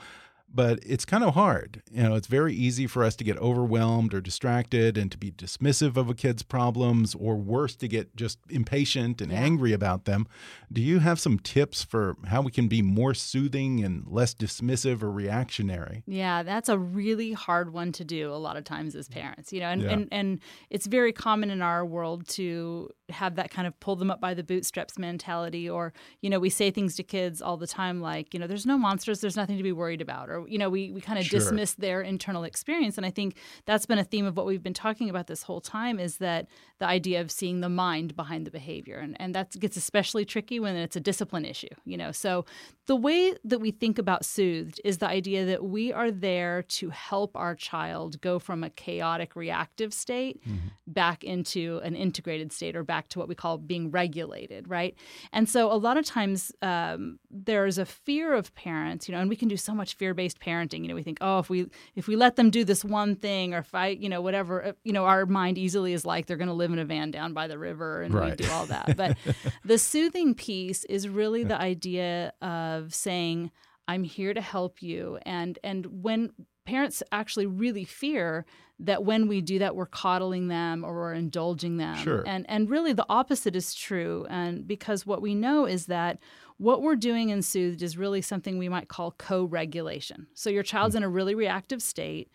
[0.52, 1.80] But it's kind of hard.
[1.92, 5.30] You know, it's very easy for us to get overwhelmed or distracted and to be
[5.30, 9.38] dismissive of a kid's problems, or worse, to get just impatient and Yeah.
[9.38, 10.26] angry about them.
[10.72, 15.02] Do you have some tips for how we can be more soothing and less dismissive
[15.04, 16.02] or reactionary?
[16.06, 19.60] Yeah, that's a really hard one to do a lot of times as parents, you
[19.60, 19.90] know, and, Yeah.
[19.92, 24.10] and, and it's very common in our world to have that kind of pull them
[24.10, 25.68] up by the bootstraps mentality.
[25.70, 28.66] Or, you know, we say things to kids all the time like, you know, there's
[28.66, 30.28] no monsters, there's nothing to be worried about.
[30.28, 31.38] Or, you know, we, we kind of Sure.
[31.38, 32.96] dismiss their internal experience.
[32.96, 35.60] And I think that's been a theme of what we've been talking about this whole
[35.60, 36.46] time is that
[36.78, 38.98] the idea of seeing the mind behind the behavior.
[38.98, 42.10] And, and that gets especially tricky when it's a discipline issue, you know.
[42.10, 42.44] So
[42.86, 46.90] the way that we think about soothed is the idea that we are there to
[46.90, 50.68] help our child go from a chaotic reactive state mm-hmm.
[50.86, 54.94] back into an integrated state or back to what we call being regulated, right?
[55.32, 59.28] And so a lot of times um, there's a fear of parents, you know, and
[59.28, 60.82] we can do so much fear-based parenting.
[60.82, 63.54] You know, we think, oh, if we if we let them do this one thing
[63.54, 66.36] or if I, you know, whatever, uh, you know, our mind easily is like they're
[66.36, 68.38] going to live in a van down by the river and Right.
[68.38, 68.96] we do all that.
[68.96, 69.16] But
[69.64, 73.50] the soothing piece is really the idea of saying,
[73.88, 75.18] I'm here to help you.
[75.22, 76.30] And and when
[76.64, 78.44] parents actually really fear
[78.78, 81.96] that when we do that we're coddling them or we're indulging them.
[81.96, 82.24] Sure.
[82.26, 84.26] And and really the opposite is true.
[84.30, 86.18] And because what we know is that
[86.56, 90.26] what we're doing in soothed is really something we might call co-regulation.
[90.34, 90.98] So your child's hmm.
[90.98, 92.30] in a really reactive state,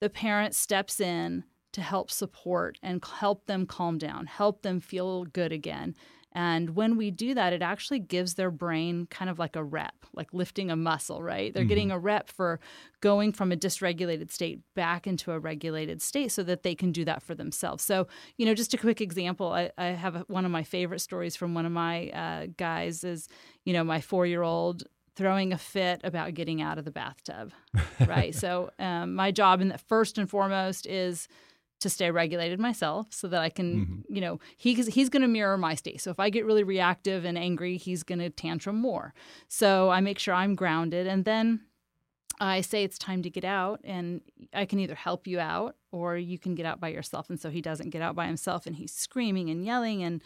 [0.00, 5.24] the parent steps in to help support and help them calm down, help them feel
[5.24, 5.94] good again.
[6.32, 9.94] And when we do that, it actually gives their brain kind of like a rep,
[10.14, 11.52] like lifting a muscle, right?
[11.52, 12.60] They're getting a rep for
[13.00, 17.04] going from a dysregulated state back into a regulated state so that they can do
[17.04, 17.82] that for themselves.
[17.82, 18.06] So,
[18.36, 21.52] you know, just a quick example I, I have one of my favorite stories from
[21.52, 23.28] one of my uh, guys is,
[23.64, 24.84] you know, my four year old
[25.16, 27.52] throwing a fit about getting out of the bathtub,
[28.06, 28.34] right?
[28.44, 31.28] so, um, my job, in the first and foremost, is
[31.80, 34.14] to stay regulated myself so that I can, mm-hmm.
[34.14, 36.00] you know, he's he's going to mirror my state.
[36.00, 39.14] So if I get really reactive and angry, he's going to tantrum more.
[39.48, 41.60] So I make sure I'm grounded and then
[42.40, 44.22] I say it's time to get out and
[44.54, 47.28] I can either help you out or you can get out by yourself.
[47.28, 50.22] And so he doesn't get out by himself and he's screaming and yelling and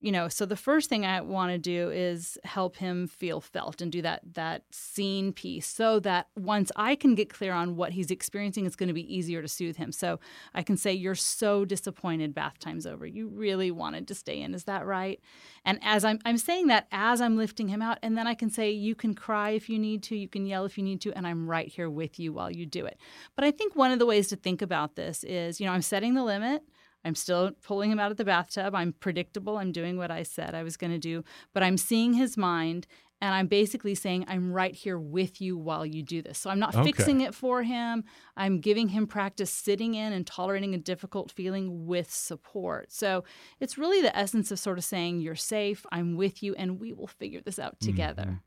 [0.00, 3.80] you know so the first thing i want to do is help him feel felt
[3.80, 7.92] and do that that scene piece so that once i can get clear on what
[7.92, 9.92] he's experiencing it's going to be easier to soothe him.
[9.92, 10.20] So
[10.54, 13.06] i can say you're so disappointed bath time's over.
[13.06, 14.54] You really wanted to stay in.
[14.54, 15.20] Is that right?
[15.64, 18.50] And as i'm i'm saying that as i'm lifting him out and then i can
[18.50, 21.12] say you can cry if you need to you can yell if you need to
[21.12, 22.98] and i'm right here with you while you do it.
[23.34, 25.82] But i think one of the ways to think about this is you know i'm
[25.82, 26.62] setting the limit
[27.08, 28.74] I'm still pulling him out of the bathtub.
[28.74, 29.56] I'm predictable.
[29.58, 32.86] I'm doing what I said I was going to do, but I'm seeing his mind
[33.20, 36.38] and I'm basically saying, I'm right here with you while you do this.
[36.38, 36.84] So I'm not Okay.
[36.84, 38.04] fixing it for him.
[38.36, 42.92] I'm giving him practice sitting in and tolerating a difficult feeling with support.
[42.92, 43.24] So
[43.58, 46.92] it's really the essence of sort of saying, You're safe, I'm with you, and we
[46.92, 48.40] will figure this out together.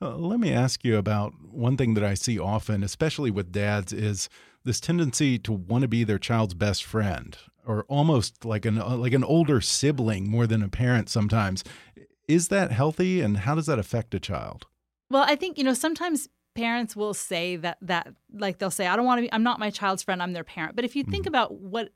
[0.00, 3.92] Uh, let me ask you about one thing that I see often, especially with dads,
[3.92, 4.30] is
[4.64, 7.36] this tendency to want to be their child's best friend,
[7.66, 11.08] or almost like an uh, like an older sibling more than a parent.
[11.08, 11.64] Sometimes,
[12.28, 14.66] is that healthy, and how does that affect a child?
[15.10, 18.96] Well, I think, you know, sometimes parents will say that that like they'll say, I
[18.96, 20.76] don't want to be I'm not my child's friend, I'm their parent.
[20.76, 21.90] But if you think about what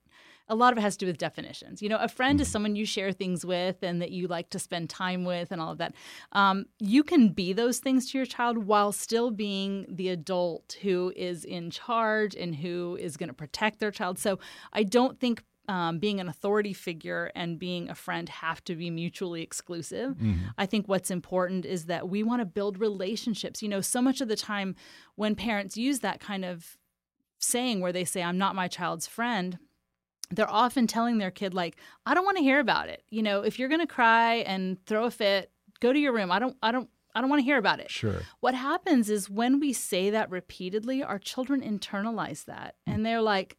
[0.49, 1.83] a lot of it has to do with definitions.
[1.83, 4.59] You know, a friend is someone you share things with and that you like to
[4.59, 5.95] spend time with and all of that.
[6.33, 11.13] Um, you can be those things to your child while still being the adult who
[11.17, 14.19] is in charge and who is going to protect their child.
[14.19, 14.39] So
[14.73, 18.89] I don't think um, being an authority figure and being a friend have to be
[18.89, 20.17] mutually exclusive.
[20.57, 23.63] I think what's important is that we want to build relationships.
[23.63, 24.77] You know, so much of the time
[25.15, 26.79] when parents use that kind of
[27.39, 29.59] saying where they say, I'm not my child's friend,
[30.31, 33.03] they're often telling their kid, like, I don't want to hear about it.
[33.09, 35.51] You know, if you're going to cry and throw a fit,
[35.81, 36.31] go to your room.
[36.31, 37.91] I don't, I don't, I don't want to hear about it.
[37.91, 38.23] Sure.
[38.41, 42.95] What happens is when we say that repeatedly, our children internalize that mm.
[42.95, 43.57] and they're like,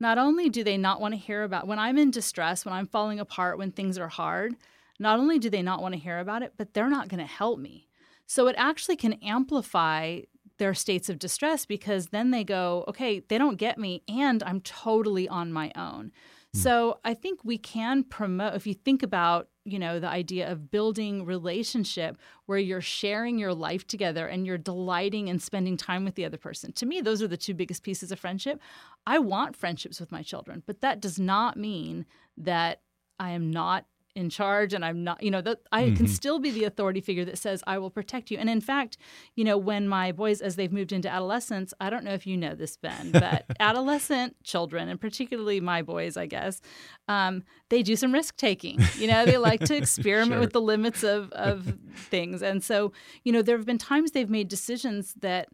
[0.00, 2.86] not only do they not want to hear about when I'm in distress, when I'm
[2.86, 4.54] falling apart, when things are hard,
[4.98, 7.26] not only do they not want to hear about it, but they're not going to
[7.26, 7.88] help me.
[8.26, 10.20] So it actually can amplify
[10.62, 14.60] their states of distress because then they go, okay, they don't get me and I'm
[14.60, 16.12] totally on my own.
[16.54, 16.60] Hmm.
[16.60, 20.70] So I think we can promote if you think about, you know, the idea of
[20.70, 26.14] building relationship where you're sharing your life together and you're delighting and spending time with
[26.14, 26.70] the other person.
[26.74, 28.60] To me, those are the two biggest pieces of friendship.
[29.04, 32.06] I want friendships with my children, but that does not mean
[32.36, 32.82] that
[33.18, 36.50] I am not in charge and I'm not, you know, that I can still be
[36.50, 38.36] the authority figure that says I will protect you.
[38.38, 38.98] And in fact,
[39.36, 42.36] you know, when my boys as they've moved into adolescence, I don't know if you
[42.36, 46.60] know this Ben, but adolescent children and particularly my boys, I guess,
[47.08, 48.80] um, they do some risk taking.
[48.98, 50.40] You know, they like to experiment Sure.
[50.40, 52.42] with the limits of of things.
[52.42, 52.92] And so,
[53.24, 55.48] you know, there have been times they've made decisions that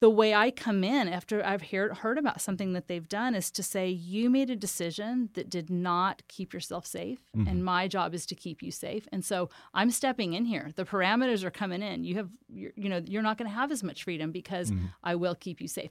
[0.00, 3.50] the way I come in after I've heard, heard about something that they've done is
[3.52, 7.62] to say, you made a decision that did not keep yourself safe, and mm-hmm.
[7.62, 9.08] my job is to keep you safe.
[9.10, 10.70] And so I'm stepping in here.
[10.74, 12.04] The parameters are coming in.
[12.04, 14.86] You have, you're, you know, you're not going to have as much freedom because mm-hmm.
[15.02, 15.90] I will keep you safe.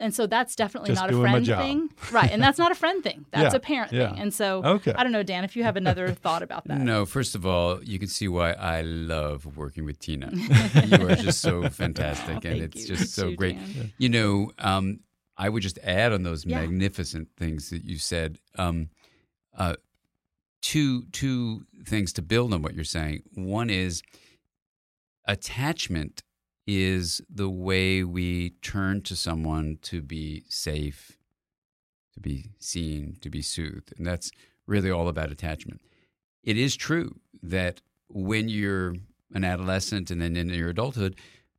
[0.00, 1.58] And so that's definitely Just not a doing my friend job.
[1.60, 2.30] thing, right?
[2.32, 3.26] And that's not a friend thing.
[3.32, 4.08] That's Yeah, a parent yeah.
[4.08, 4.18] thing.
[4.18, 4.94] And so Okay.
[4.96, 6.78] I don't know, Dan, if you have another thought about that.
[6.80, 10.30] No, first of all, you can see why I love working with Tina.
[10.86, 12.96] you are just so fantastic, and it's you.
[12.96, 13.56] just so You great.
[13.56, 13.92] Dan.
[13.98, 15.00] You know, um,
[15.36, 16.60] I would just add on those Yeah.
[16.60, 18.38] magnificent things that you said.
[18.56, 18.88] Um,
[19.56, 19.76] uh,
[20.62, 23.22] two two things to build on what you're saying.
[23.34, 24.02] One is
[25.26, 26.22] attachment
[26.66, 31.18] is the way we turn to someone to be safe,
[32.14, 34.30] to be seen, to be soothed, and that's
[34.66, 35.80] really all about attachment.
[36.42, 38.96] It is true that when you're
[39.32, 41.16] an adolescent and then in your adulthood,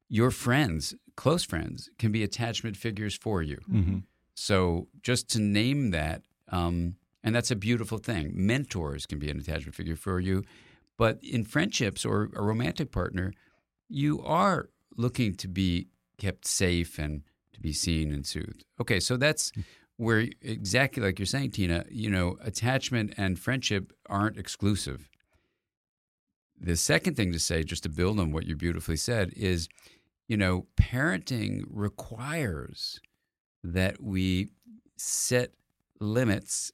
[0.10, 3.58] your friends, close friends, can be attachment figures for you.
[3.70, 4.00] hmm
[4.34, 8.32] So just to name that, um, and that's a beautiful thing.
[8.34, 10.44] Mentors can be an attachment figure for you,
[10.98, 13.34] but in friendships or a romantic partner,
[13.88, 15.88] you are looking to be
[16.18, 17.24] kept safe and
[17.54, 18.66] to be seen and soothed.
[18.80, 19.62] Okay, so that's hmm.
[19.98, 21.86] where exactly like you're saying, Tina.
[21.90, 25.10] You know, attachment and friendship aren't exclusive.
[26.60, 29.68] The second thing to say, just to build on what you beautifully said, is,
[30.28, 33.00] you know, parenting requires
[33.64, 34.50] that we
[34.96, 35.52] set
[36.00, 36.72] limits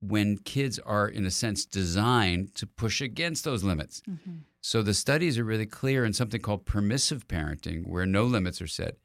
[0.00, 4.00] when kids are, in a sense, designed to push against those limits.
[4.60, 8.66] So the studies are really clear in something called permissive parenting, where no limits are
[8.66, 8.96] set.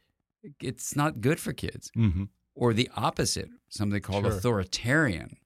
[0.61, 1.89] It's not good for kids.
[1.95, 2.25] hmm
[2.55, 4.33] Or the opposite, something called Sure.
[4.37, 5.37] authoritarian,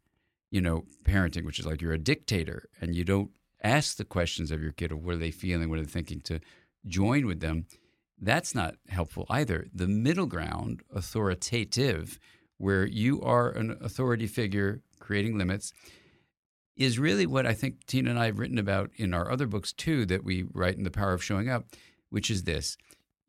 [0.52, 3.32] you know, parenting, which is like you're a dictator and you don't
[3.64, 6.20] ask the questions of your kid of what are they feeling, what are they thinking
[6.22, 6.40] to
[6.86, 7.66] join with them.
[8.20, 9.68] That's not helpful either.
[9.74, 12.20] The middle ground, authoritative,
[12.58, 15.74] where you are an authority figure creating limits,
[16.76, 19.74] is really what I think Tina and I have written about in our other books
[19.74, 21.66] too, that we write in The Power of Showing Up,
[22.10, 22.78] which is this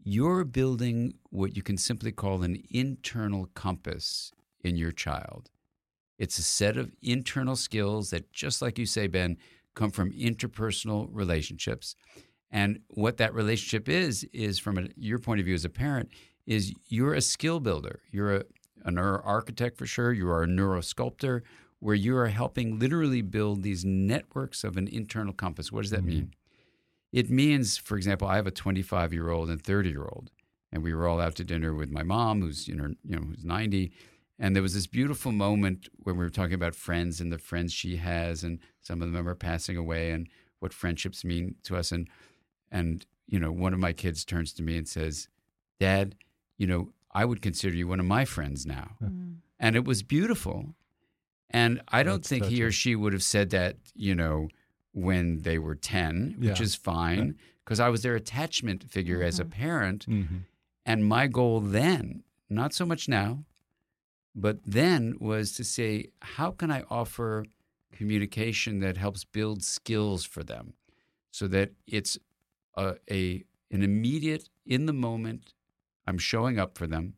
[0.04, 5.50] you're building what you can simply call an internal compass in your child.
[6.18, 9.36] It's a set of internal skills that, just like you say, Ben,
[9.74, 11.94] come from interpersonal relationships.
[12.50, 16.08] And what that relationship is, is from a, your point of view as a parent,
[16.46, 18.00] is you're a skill builder.
[18.10, 18.44] You're a,
[18.84, 20.12] a neuro architect for sure.
[20.12, 21.42] You are a neurosculptor,
[21.80, 25.70] where you are helping literally build these networks of an internal compass.
[25.70, 26.08] What does that mm-hmm.
[26.08, 26.34] mean?
[27.12, 30.30] It means, for example, I have a 25 year old and 30 year old,
[30.72, 33.22] and we were all out to dinner with my mom, who's you know, you know
[33.22, 33.92] who's 90,
[34.38, 37.72] and there was this beautiful moment when we were talking about friends and the friends
[37.72, 41.92] she has, and some of them are passing away, and what friendships mean to us,
[41.92, 42.08] and
[42.70, 45.28] and you know, one of my kids turns to me and says,
[45.80, 46.14] "Dad,
[46.58, 49.36] you know, I would consider you one of my friends now," mm.
[49.58, 50.58] and it was beautiful.
[51.50, 54.48] And I don't That's think he or she would have said that, you know,
[54.92, 56.50] when they were 10, yeah.
[56.50, 57.86] which is fine because yeah.
[57.86, 59.28] I was their attachment figure mm-hmm.
[59.28, 59.62] as a mm-hmm.
[59.62, 60.06] parent.
[60.06, 60.36] Mm-hmm.
[60.84, 63.44] And my goal then, not so much now,
[64.34, 67.44] but then was to say, how can I offer
[67.92, 70.74] communication that helps build skills for them
[71.30, 72.18] so that it's
[72.76, 75.52] a, a an immediate, in the moment,
[76.08, 77.14] I'm showing up for them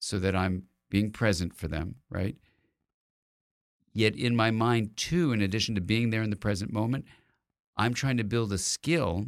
[0.00, 2.34] so that I'm being present for them, right?
[3.92, 7.04] Yet in my mind, too, in addition to being there in the present moment,
[7.76, 9.26] I'm trying to build a skill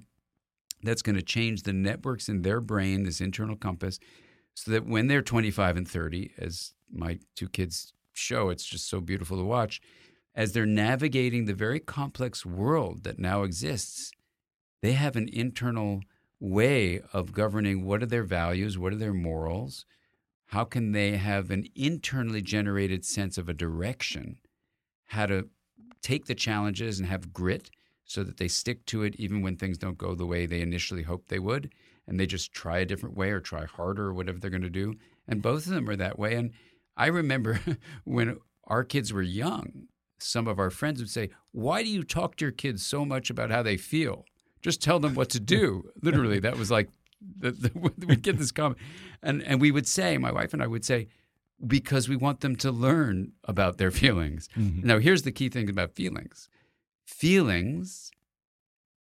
[0.82, 4.00] that's going to change the networks in their brain, this internal compass,
[4.54, 9.00] so that when they're 25 and 30, as my two kids show, it's just so
[9.00, 9.80] beautiful to watch,
[10.34, 14.10] as they're navigating the very complex world that now exists,
[14.82, 16.00] they have an internal
[16.40, 19.84] way of governing what are their values, what are their morals,
[20.46, 24.38] how can they have an internally generated sense of a direction
[25.08, 25.48] how to
[26.02, 27.70] take the challenges and have grit
[28.04, 31.02] so that they stick to it even when things don't go the way they initially
[31.02, 31.72] hoped they would
[32.06, 34.70] and they just try a different way or try harder or whatever they're going to
[34.70, 34.94] do.
[35.26, 36.34] And both of them are that way.
[36.34, 36.52] And
[36.96, 37.60] i remember
[38.04, 39.86] when our kids were young
[40.18, 43.30] some of our friends would say why do you talk to your kids so much
[43.30, 44.24] about how they feel
[44.62, 46.88] just tell them what to do literally that was like
[47.38, 47.70] the, the,
[48.06, 48.78] we get this comment
[49.22, 51.08] and and we would say my wife and i would say
[51.66, 54.48] because we want them to learn about their feelings.
[54.56, 54.86] Mm-hmm.
[54.86, 56.48] Now, here's the key thing about feelings
[57.04, 58.10] feelings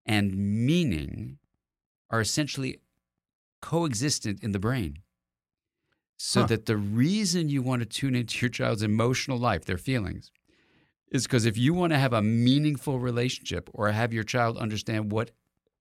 [0.04, 1.38] and meaning
[2.10, 2.78] are essentially
[3.62, 4.98] coexistent in the brain.
[6.18, 6.46] So huh.
[6.48, 10.30] that the reason you want to tune into your child's emotional life, their feelings,
[11.10, 15.10] is because if you want to have a meaningful relationship or have your child understand
[15.10, 15.30] what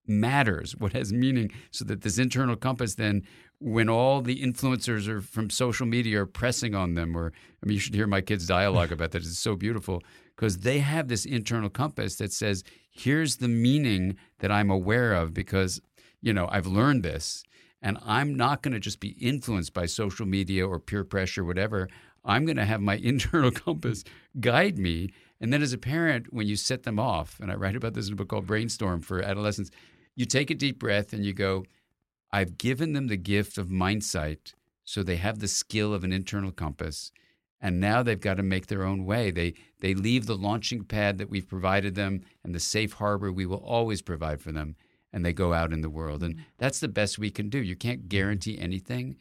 [0.08, 3.24] matters, what has meaning, so that this internal compass then,
[3.60, 7.32] when all the influencers are from social media are pressing on them, or
[7.62, 9.22] I mean, you should hear my kids' dialogue about that.
[9.22, 10.04] It's so beautiful
[10.36, 15.34] because they have this internal compass that says, here's the meaning that I'm aware of
[15.34, 15.80] because,
[16.22, 17.44] you know, I've learned this.
[17.82, 21.90] And I'm not going to just be influenced by social media or peer pressure, whatever.
[22.24, 24.04] I'm going to have my internal compass
[24.40, 25.12] guide me.
[25.42, 28.08] And then as a parent, when you set them off, and I write about this
[28.08, 29.72] in a book called Brainstorm for Adolescents,
[30.16, 31.66] you take a deep breath and you go,
[32.32, 34.54] I've given them the gift of mindsight
[34.84, 37.12] so they have the skill of an internal compass.
[37.62, 39.32] And now they've got to make their own way.
[39.32, 43.46] They, they leave the launching pad that we've provided them and the safe harbor we
[43.46, 44.76] will always provide for them,
[45.14, 46.24] and they go out in the world.
[46.24, 46.44] And mm-hmm.
[46.58, 47.60] that's the best we can do.
[47.60, 48.10] You can't mm-hmm.
[48.10, 49.16] guarantee anything.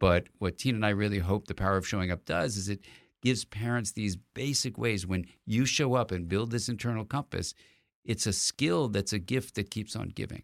[0.00, 2.80] But what Tina and I really hope the power of showing up does is it
[3.22, 7.54] gives parents these basic ways when you show up and build this internal compass,
[8.04, 10.42] it's a skill that's a gift that keeps on giving.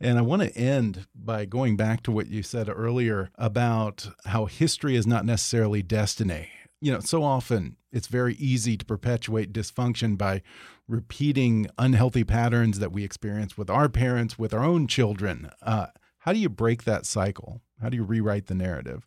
[0.00, 4.46] And I want to end by going back to what you said earlier about how
[4.46, 6.48] history is not necessarily destiny.
[6.80, 10.42] You know, so often it's very easy to perpetuate dysfunction by
[10.88, 15.50] repeating unhealthy patterns that we experience with our parents, with our own children.
[15.62, 15.86] Uh,
[16.20, 17.60] how do you break that cycle?
[17.82, 19.06] How do you rewrite the narrative?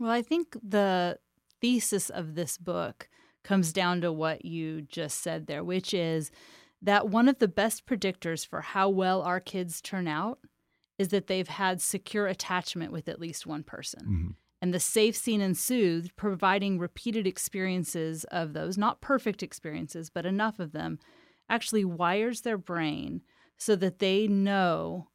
[0.00, 1.18] Well, I think the
[1.60, 3.08] thesis of this book
[3.42, 6.30] comes down to what you just said there, which is
[6.84, 10.38] that one of the best predictors for how well our kids turn out
[10.98, 14.02] is that they've had secure attachment with at least one person.
[14.02, 14.30] Mm-hmm.
[14.62, 20.24] And the safe, seen, and soothed, providing repeated experiences of those, not perfect experiences, but
[20.24, 20.98] enough of them,
[21.48, 23.22] actually wires their brain
[23.56, 25.08] so that they know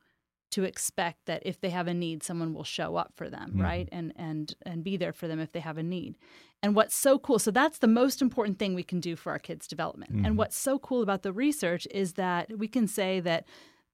[0.51, 3.61] to expect that if they have a need someone will show up for them mm-hmm.
[3.61, 6.15] right and and and be there for them if they have a need
[6.61, 9.39] and what's so cool, so that's the most important thing we can do for our
[9.39, 10.13] kids' development.
[10.13, 10.25] Mm-hmm.
[10.25, 13.45] And what's so cool about the research is that we can say that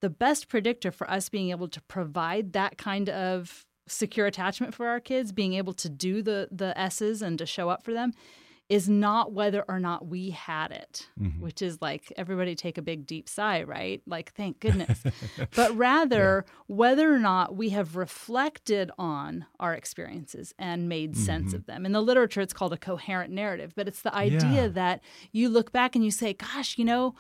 [0.02, 4.88] the best predictor for us being able to provide that kind of secure attachment for
[4.88, 8.14] our kids, being able to do the the S's and to show up for them,
[8.68, 11.40] is not whether or not we had it, Mhm.
[11.40, 14.02] which is like everybody take a big deep sigh, right?
[14.08, 15.04] Like, thank goodness.
[15.56, 21.56] but rather whether or not we have reflected on our experiences and made sense Mhm.
[21.58, 21.86] of them.
[21.86, 24.68] In the literature, it's called a coherent narrative, but it's the idea Yeah.
[24.70, 25.02] that
[25.32, 27.14] you look back and you say, gosh, you know,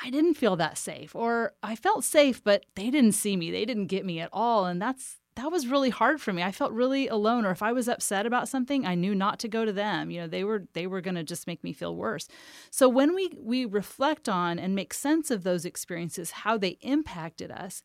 [0.00, 3.50] I didn't feel that safe, or I felt safe, but they didn't see me.
[3.50, 4.66] They didn't get me at all.
[4.66, 6.42] And that's that was really hard for me.
[6.42, 9.48] I felt really alone or if I was upset about something, I knew not to
[9.48, 10.10] go to them.
[10.10, 12.28] You know, they were they were going to just make me feel worse.
[12.70, 17.50] So when we we reflect on and make sense of those experiences, how they impacted
[17.50, 17.82] us,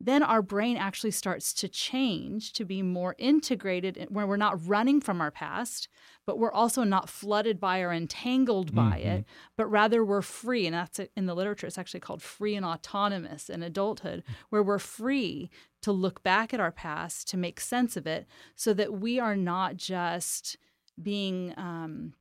[0.00, 4.66] then our brain actually starts to change to be more integrated eh, where we're not
[4.66, 5.88] running from our past,
[6.24, 9.52] but we're also not flooded by or entangled by it, mm-hmm.
[9.56, 10.66] but rather we're free.
[10.66, 14.34] And that's in the literature, it's actually called free and autonomous in adulthood, mm.
[14.48, 15.50] where we're free
[15.82, 19.36] to look back at our past, to make sense of it, so that we are
[19.36, 20.56] not just
[21.02, 22.12] being um,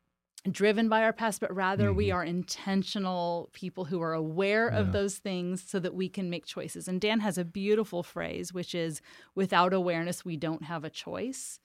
[0.49, 4.79] driven by our past, but rather we are intentional people who are aware Yeah.
[4.79, 6.87] of those things so that we can make choices.
[6.87, 9.01] And Dan has a beautiful phrase, which is
[9.35, 11.59] without awareness, we don't have a choice.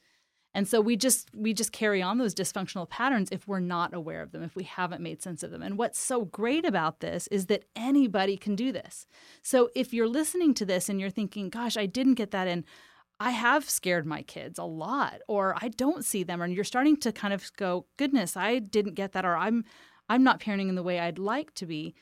[0.54, 4.22] And so we just we just carry on those dysfunctional patterns if we're not aware
[4.22, 5.62] of them, if we haven't made sense of them.
[5.62, 9.06] And what's so great about this is that anybody can do this.
[9.42, 12.64] So if you're listening to this and you're thinking, gosh, I didn't get that in,
[13.18, 16.96] I have scared my kids a lot, or I don't see them, and you're starting
[16.98, 19.64] to kind of go, goodness, I didn't get that, or I'm
[20.08, 21.94] I'm not parenting in the way I'd like to be.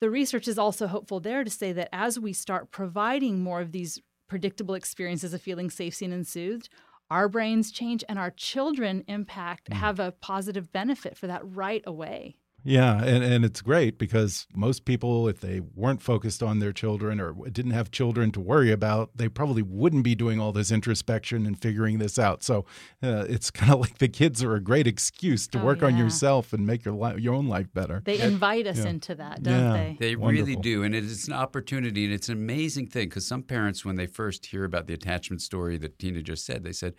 [0.00, 3.72] The research is also hopeful there to say that as we start providing more of
[3.72, 6.68] these predictable experiences of feeling safe, seen, and soothed,
[7.10, 9.74] our brains change and our children impact mm.
[9.74, 12.36] have a positive benefit for that right away.
[12.68, 17.20] Yeah, and, and it's great because most people, if they weren't focused on their children
[17.20, 21.46] or didn't have children to worry about, they probably wouldn't be doing all this introspection
[21.46, 22.42] and figuring this out.
[22.42, 22.64] So
[23.04, 25.96] uh, it's kind of like the kids are a great excuse to Oh, work on
[25.96, 28.02] yourself and make your li your own life better.
[28.04, 28.88] They invite us Yeah.
[28.90, 29.72] into that, don't Yeah.
[29.72, 29.96] they?
[30.00, 30.82] They really do.
[30.82, 32.04] And it is an opportunity.
[32.04, 35.40] And it's an amazing thing because some parents, when they first hear about the attachment
[35.40, 36.94] story that Tina just said, they said,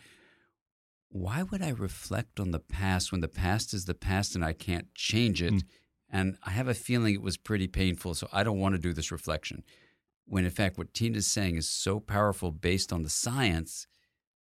[1.09, 4.53] Why would I reflect on the past when the past is the past and I
[4.53, 5.51] can't change it?
[5.51, 5.59] Hmm.
[6.09, 8.13] And I have a feeling it was pretty painful.
[8.13, 9.63] So I don't want to do this reflection.
[10.25, 13.87] When in fact, what Tina's saying is so powerful based on the science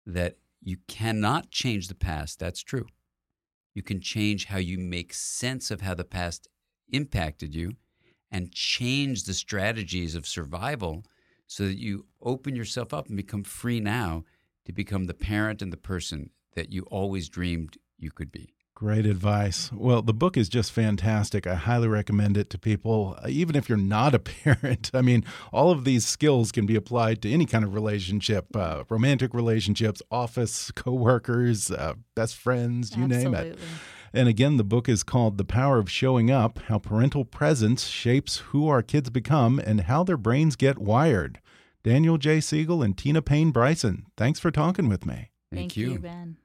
[0.05, 2.39] that you cannot change the past.
[2.39, 2.85] That's true.
[3.73, 6.47] You can change how you make sense of how the past
[6.89, 7.73] impacted you
[8.31, 11.03] and change the strategies of survival
[11.45, 14.23] so that you open yourself up and become free now
[14.65, 18.53] to become the parent and the person that you always dreamed you could be.
[18.75, 19.71] Great advice.
[19.71, 21.47] Well, the book is just fantastic.
[21.47, 24.91] I highly recommend it to people, uh, even if you're not a parent.
[24.93, 28.83] I mean, all of these skills can be applied to any kind of relationship uh,
[28.89, 33.37] romantic relationships, office, coworkers, uh, best friends, you name it.
[33.37, 33.67] Absolutely.
[34.13, 38.37] And again, the book is called The Power of Showing Up How Parental Presence Shapes
[38.49, 41.39] Who Our Kids Become and How Their Brains Get Wired.
[41.83, 42.39] Daniel J.
[42.41, 45.31] Siegel and Tina Payne Bryson, thanks for talking with me.
[45.51, 46.37] Thank, you, Ben.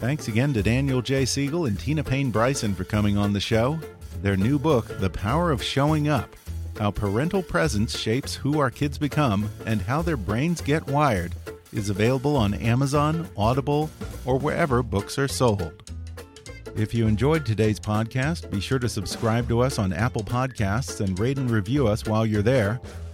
[0.00, 1.26] Thanks again to Daniel J.
[1.26, 3.78] Siegel and Tina Payne Bryson for coming on the show.
[4.22, 6.34] Their new book, The Power of Showing Up
[6.78, 11.34] How Parental Presence Shapes Who Our Kids Become and How Their Brains Get Wired,
[11.74, 13.90] is available on Amazon, Audible,
[14.24, 15.92] or wherever books are sold.
[16.74, 21.18] If you enjoyed today's podcast, be sure to subscribe to us on Apple Podcasts and
[21.18, 22.80] rate and review us while you're there.